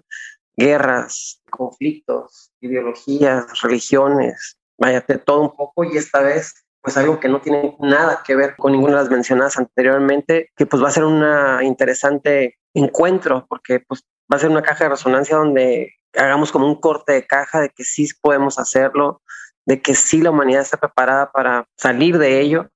guerras, 0.59 1.41
conflictos, 1.49 2.51
ideologías, 2.59 3.45
religiones, 3.61 4.57
vaya, 4.77 5.03
de 5.07 5.17
todo 5.17 5.41
un 5.41 5.55
poco 5.55 5.85
y 5.85 5.97
esta 5.97 6.21
vez 6.21 6.53
pues 6.81 6.95
algo 6.97 7.19
que 7.19 7.27
no 7.27 7.41
tiene 7.41 7.75
nada 7.79 8.21
que 8.25 8.35
ver 8.35 8.55
con 8.57 8.71
ninguna 8.71 8.97
de 8.97 9.03
las 9.03 9.09
mencionadas 9.09 9.57
anteriormente, 9.57 10.49
que 10.55 10.65
pues 10.65 10.81
va 10.81 10.87
a 10.87 10.91
ser 10.91 11.03
un 11.03 11.23
interesante 11.63 12.57
encuentro 12.73 13.45
porque 13.49 13.81
pues 13.81 14.03
va 14.31 14.37
a 14.37 14.39
ser 14.39 14.49
una 14.49 14.61
caja 14.61 14.85
de 14.85 14.91
resonancia 14.91 15.37
donde 15.37 15.93
hagamos 16.15 16.51
como 16.51 16.67
un 16.67 16.79
corte 16.79 17.13
de 17.13 17.25
caja 17.25 17.61
de 17.61 17.69
que 17.69 17.83
sí 17.83 18.07
podemos 18.21 18.59
hacerlo, 18.59 19.21
de 19.65 19.81
que 19.81 19.95
sí 19.95 20.21
la 20.21 20.31
humanidad 20.31 20.61
está 20.61 20.77
preparada 20.77 21.31
para 21.31 21.65
salir 21.77 22.17
de 22.17 22.39
ello 22.39 22.69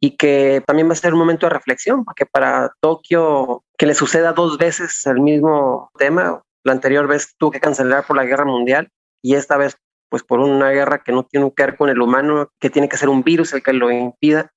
y 0.00 0.16
que 0.16 0.62
también 0.66 0.88
va 0.88 0.92
a 0.92 0.96
ser 0.96 1.14
un 1.14 1.18
momento 1.18 1.46
de 1.46 1.54
reflexión, 1.54 2.04
porque 2.04 2.26
para 2.26 2.70
Tokio 2.80 3.64
que 3.78 3.86
le 3.86 3.94
suceda 3.94 4.32
dos 4.32 4.58
veces 4.58 5.06
el 5.06 5.20
mismo 5.20 5.90
tema, 5.98 6.42
la 6.66 6.72
anterior 6.72 7.06
vez 7.06 7.36
tuvo 7.38 7.52
que 7.52 7.60
cancelar 7.60 8.04
por 8.04 8.16
la 8.16 8.24
guerra 8.24 8.44
mundial 8.44 8.90
y 9.22 9.36
esta 9.36 9.56
vez 9.56 9.78
pues 10.08 10.24
por 10.24 10.40
una 10.40 10.70
guerra 10.70 11.02
que 11.04 11.12
no 11.12 11.24
tiene 11.24 11.52
que 11.54 11.64
ver 11.64 11.76
con 11.76 11.88
el 11.88 12.00
humano, 12.00 12.50
que 12.58 12.70
tiene 12.70 12.88
que 12.88 12.96
ser 12.96 13.08
un 13.08 13.22
virus 13.22 13.52
el 13.52 13.62
que 13.62 13.72
lo 13.72 13.90
impida. 13.90 14.52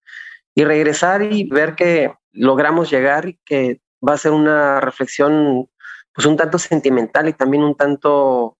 Y 0.56 0.64
regresar 0.64 1.22
y 1.22 1.48
ver 1.48 1.76
que 1.76 2.12
logramos 2.32 2.90
llegar 2.90 3.30
y 3.30 3.40
que 3.46 3.82
va 4.06 4.14
a 4.14 4.18
ser 4.18 4.32
una 4.32 4.82
reflexión 4.82 5.70
pues 6.12 6.26
un 6.26 6.36
tanto 6.36 6.58
sentimental 6.58 7.30
y 7.30 7.34
también 7.34 7.64
un 7.64 7.76
tanto 7.76 8.58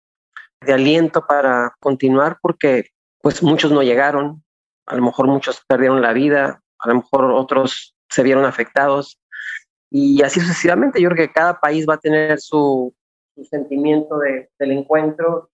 de 0.62 0.74
aliento 0.74 1.26
para 1.26 1.76
continuar 1.80 2.38
porque 2.42 2.92
pues 3.20 3.42
muchos 3.42 3.72
no 3.72 3.82
llegaron, 3.82 4.44
a 4.86 4.96
lo 4.96 5.02
mejor 5.02 5.26
muchos 5.26 5.64
perdieron 5.68 6.02
la 6.02 6.14
vida, 6.14 6.62
a 6.78 6.88
lo 6.88 6.96
mejor 6.96 7.32
otros 7.32 7.96
se 8.10 8.22
vieron 8.22 8.46
afectados 8.46 9.20
y 9.90 10.22
así 10.22 10.40
sucesivamente. 10.40 11.02
Yo 11.02 11.10
creo 11.10 11.28
que 11.28 11.34
cada 11.34 11.60
país 11.60 11.88
va 11.90 11.96
a 11.96 12.00
tener 12.00 12.40
su, 12.40 12.94
sentimiento 13.46 14.20
de, 14.20 14.50
del 14.60 14.72
encuentro. 14.72 15.50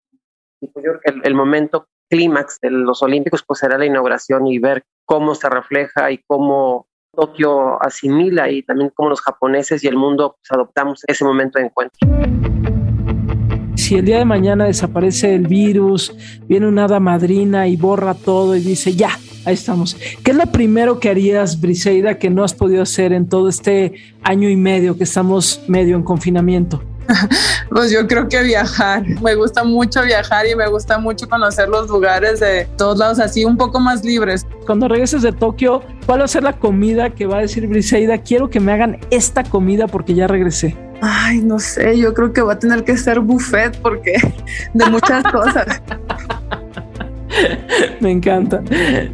Y 0.61 0.67
pues 0.67 0.85
yo 0.85 0.91
creo 0.99 1.01
que 1.01 1.27
el, 1.27 1.35
momento 1.35 1.87
clímax 2.09 2.59
de 2.61 2.71
los 2.71 3.01
Olímpicos 3.03 3.43
pues 3.43 3.59
será 3.59 3.77
la 3.77 3.85
inauguración 3.85 4.47
y 4.47 4.59
ver 4.59 4.83
cómo 5.05 5.35
se 5.35 5.49
refleja 5.49 6.11
y 6.11 6.19
cómo 6.27 6.87
Tokio 7.15 7.81
asimila 7.81 8.49
y 8.49 8.63
también 8.63 8.91
cómo 8.93 9.09
los 9.09 9.21
japoneses 9.21 9.83
y 9.83 9.87
el 9.87 9.95
mundo 9.95 10.37
pues, 10.37 10.51
adoptamos 10.51 11.03
ese 11.07 11.23
momento 11.23 11.59
de 11.59 11.65
encuentro. 11.65 12.07
Si 13.75 13.95
el 13.95 14.05
día 14.05 14.17
de 14.17 14.25
mañana 14.25 14.65
desaparece 14.65 15.35
el 15.35 15.47
virus, 15.47 16.15
viene 16.47 16.67
una 16.67 16.85
hada 16.85 16.99
madrina 16.99 17.67
y 17.67 17.75
borra 17.75 18.13
todo 18.13 18.55
y 18.55 18.59
dice, 18.59 18.95
ya, 18.95 19.11
ahí 19.45 19.53
estamos. 19.53 19.95
¿Qué 20.23 20.31
es 20.31 20.37
lo 20.37 20.47
primero 20.47 20.99
que 20.99 21.09
harías, 21.09 21.61
Briseida, 21.61 22.17
que 22.17 22.29
no 22.29 22.43
has 22.43 22.53
podido 22.53 22.81
hacer 22.81 23.13
en 23.13 23.29
todo 23.29 23.47
este 23.47 23.93
año 24.23 24.49
y 24.49 24.55
medio 24.55 24.97
que 24.97 25.03
estamos 25.03 25.63
medio 25.67 25.95
en 25.95 26.03
confinamiento? 26.03 26.81
Pues 27.69 27.91
yo 27.91 28.07
creo 28.07 28.29
que 28.29 28.41
viajar. 28.43 29.03
Me 29.21 29.35
gusta 29.35 29.63
mucho 29.63 30.01
viajar 30.03 30.47
y 30.47 30.55
me 30.55 30.67
gusta 30.67 30.97
mucho 30.97 31.27
conocer 31.27 31.67
los 31.67 31.89
lugares 31.89 32.39
de 32.39 32.67
todos 32.77 32.97
lados, 32.97 33.19
así 33.19 33.43
un 33.43 33.57
poco 33.57 33.79
más 33.79 34.03
libres. 34.03 34.45
Cuando 34.65 34.87
regreses 34.87 35.21
de 35.21 35.31
Tokio, 35.31 35.81
¿cuál 36.05 36.21
va 36.21 36.25
a 36.25 36.27
ser 36.27 36.43
la 36.43 36.53
comida 36.53 37.09
que 37.09 37.25
va 37.25 37.37
a 37.37 37.41
decir 37.41 37.67
Briseida? 37.67 38.19
Quiero 38.19 38.49
que 38.49 38.59
me 38.59 38.71
hagan 38.71 38.99
esta 39.11 39.43
comida 39.43 39.87
porque 39.87 40.13
ya 40.13 40.27
regresé. 40.27 40.77
Ay, 41.01 41.39
no 41.41 41.59
sé, 41.59 41.97
yo 41.97 42.13
creo 42.13 42.31
que 42.31 42.41
va 42.41 42.53
a 42.53 42.59
tener 42.59 42.83
que 42.83 42.97
ser 42.97 43.19
buffet 43.19 43.77
porque 43.81 44.13
de 44.73 44.85
muchas 44.85 45.23
cosas. 45.25 45.81
me 47.99 48.11
encanta, 48.11 48.61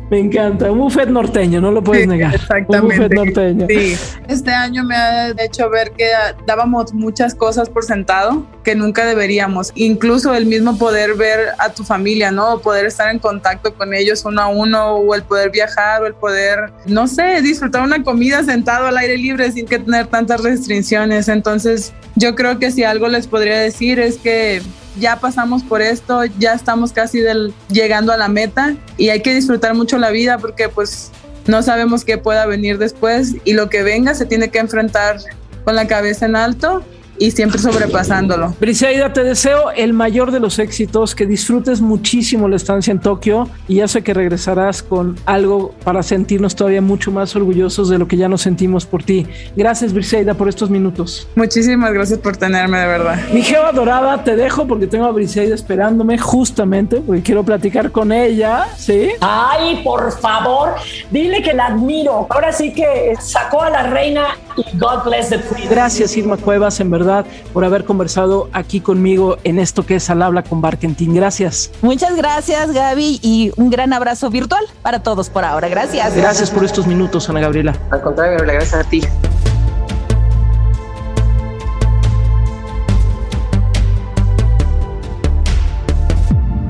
me 0.10 0.20
encanta. 0.20 0.72
Un 0.72 0.80
buffet 0.80 1.08
norteño, 1.08 1.62
no 1.62 1.72
lo 1.72 1.84
puedes 1.84 2.08
negar. 2.08 2.36
Exactamente. 2.36 2.78
Un 2.80 2.84
buffet 2.84 3.14
norteño. 3.14 3.68
Sí. 3.68 3.96
Este 4.28 4.52
año 4.52 4.84
me 4.84 4.96
ha 4.96 5.30
hecho 5.30 5.70
ver 5.70 5.92
que 5.92 6.08
dábamos 6.46 6.94
muchas 6.94 7.36
cosas 7.36 7.70
por 7.70 7.84
sentado 7.84 8.46
que 8.63 8.76
nunca 8.76 9.06
deberíamos. 9.06 9.71
Incluso 9.76 10.34
el 10.34 10.45
mismo 10.45 10.78
poder 10.78 11.15
ver 11.15 11.50
a 11.58 11.69
tu 11.69 11.84
familia, 11.84 12.32
¿no? 12.32 12.60
poder 12.60 12.86
estar 12.86 13.10
en 13.10 13.19
contacto 13.19 13.74
con 13.74 13.93
ellos 13.93 14.24
uno 14.26 14.41
a 14.41 14.47
uno, 14.47 14.95
o 14.95 15.15
el 15.15 15.24
poder 15.24 15.52
viajar, 15.52 16.02
o 16.04 16.08
el 16.08 16.13
poder, 16.13 16.71
no 16.86 17.08
sé, 17.08 17.41
disfrutar 17.41 17.82
una 17.82 18.04
comida 18.04 18.43
sentado 18.43 18.88
al 18.88 18.97
aire 18.97 19.17
libre 19.17 19.52
sin 19.52 19.65
que 19.65 19.80
tener 19.80 20.08
tantas 20.08 20.41
restricciones. 20.41 21.28
Entonces, 21.28 21.93
yo 22.15 22.36
creo 22.36 22.60
que 22.60 22.71
si 22.71 22.84
algo 22.84 23.08
les 23.08 23.28
podría 23.28 23.58
decir 23.58 24.00
es 24.00 24.17
que 24.17 24.62
ya 25.00 25.19
pasamos 25.19 25.63
por 25.63 25.82
esto, 25.82 26.26
ya 26.38 26.54
estamos 26.54 26.91
casi 26.91 27.19
del, 27.19 27.54
llegando 27.69 28.12
a 28.12 28.17
la 28.17 28.28
meta 28.28 28.76
y 28.97 29.10
hay 29.10 29.21
que 29.21 29.34
disfrutar 29.34 29.74
mucho 29.74 29.97
la 29.97 30.10
vida 30.10 30.38
porque 30.38 30.69
pues 30.69 31.12
no 31.47 31.63
sabemos 31.63 32.04
qué 32.04 32.17
pueda 32.17 32.45
venir 32.45 32.78
después 32.78 33.36
y 33.45 33.54
lo 33.54 33.69
que 33.69 33.84
venga 33.84 34.13
se 34.13 34.26
tiene 34.26 34.50
que 34.50 34.60
enfrentar 34.60 35.17
con 35.63 35.76
la 35.76 35.88
cabeza 35.88 36.26
en 36.26 36.36
alto 36.36 36.84
y 37.17 37.32
siempre 37.32 37.60
sobrepasándolo. 37.60 38.56
Briseida, 38.60 39.13
te 39.13 39.24
deseo 39.24 39.71
el 39.71 39.93
mayor 39.93 40.32
de 40.32 40.39
los 40.39 40.60
éxitos, 40.60 41.15
que 41.15 41.26
disfrutes 41.26 41.82
muchísimo 41.82 42.47
la 42.47 42.56
estancia 42.56 42.91
en 42.91 43.00
Tokio 43.00 43.50
y 43.67 43.76
ya 43.76 43.88
sé 43.88 44.02
que 44.02 44.13
regresarás 44.13 44.82
con 44.84 45.17
algo 45.26 45.74
para 45.84 46.04
sentirnos 46.04 46.56
todavía 46.56 46.82
mucho 46.82 47.12
más 47.12 47.36
orgullosos 47.36 47.89
de 47.89 47.97
lo 47.97 48.08
que 48.08 48.17
ya 48.17 48.28
nos 48.28 48.41
sentimos 48.41 48.86
por 48.86 49.04
ti. 49.04 49.28
Gracias, 49.56 49.93
Briseida, 49.93 50.34
por 50.34 50.50
estos 50.50 50.69
minutos. 50.69 51.28
Muchísimas 51.36 51.93
gracias 51.93 52.19
por 52.19 52.38
tenerme, 52.38 52.80
de 52.80 52.88
verdad. 52.88 53.19
Mi 53.34 53.41
Geo 53.41 53.71
dorada, 53.74 54.24
te 54.24 54.36
dejo 54.36 54.67
porque 54.67 54.88
tengo 54.88 55.06
a 55.06 55.12
Briseida 55.12 55.54
esperándome 55.56 56.17
justamente 56.17 56.97
porque 56.97 57.21
quiero 57.21 57.43
platicar 57.43 57.91
con 57.91 58.12
ella, 58.12 58.67
¿sí? 58.78 59.10
Ay, 59.21 59.82
por 59.84 60.12
favor, 60.19 60.76
dile 61.10 61.41
que 61.41 61.54
la 61.54 61.67
admiro. 61.67 62.28
Ahora 62.30 62.52
sí 62.52 62.74
que 62.74 63.13
sacó 63.19 63.62
a 63.62 63.69
la 63.69 63.84
reina 63.84 64.38
God 64.74 65.04
bless 65.06 65.30
the 65.30 65.40
queen. 65.42 65.70
Gracias, 65.70 66.16
Irma 66.18 66.38
Cuevas, 66.38 66.80
en 66.80 66.90
verdad 66.90 67.26
por 67.54 67.66
haber 67.66 67.86
conversado 67.86 68.50
aquí 68.54 68.80
conmigo 68.80 69.38
en 69.44 69.60
esto 69.60 69.86
que 69.86 69.96
es 69.96 70.10
Al 70.10 70.22
Habla 70.22 70.44
con 70.44 70.62
Barkentin. 70.62 71.14
Gracias. 71.14 71.72
Muchas 71.82 72.16
gracias, 72.16 72.72
Gaby, 72.72 73.20
y 73.22 73.52
un 73.58 73.70
gran 73.70 73.94
abrazo 73.94 74.30
virtual 74.30 74.66
para 74.82 75.00
todos 75.00 75.30
por 75.30 75.44
ahora. 75.44 75.68
Gracias. 75.68 76.16
Gracias 76.16 76.50
por 76.52 76.64
estos 76.64 76.88
minutos, 76.88 77.30
Ana 77.30 77.42
Gabriela. 77.42 77.76
Al 77.92 78.02
contrario, 78.02 78.38
Gabriela, 78.38 78.54
gracias 78.54 78.86
a 78.86 78.90
ti. 78.90 79.02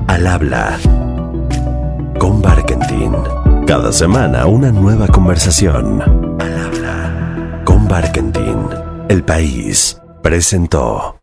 Al 0.08 0.28
habla 0.28 0.78
con 2.20 2.42
Barkentin. 2.42 3.16
Cada 3.66 3.92
semana 3.92 4.46
una 4.46 4.72
nueva 4.72 5.08
conversación. 5.08 6.31
Barkentin. 7.92 8.70
El 9.10 9.22
país 9.26 10.02
presentó. 10.24 11.21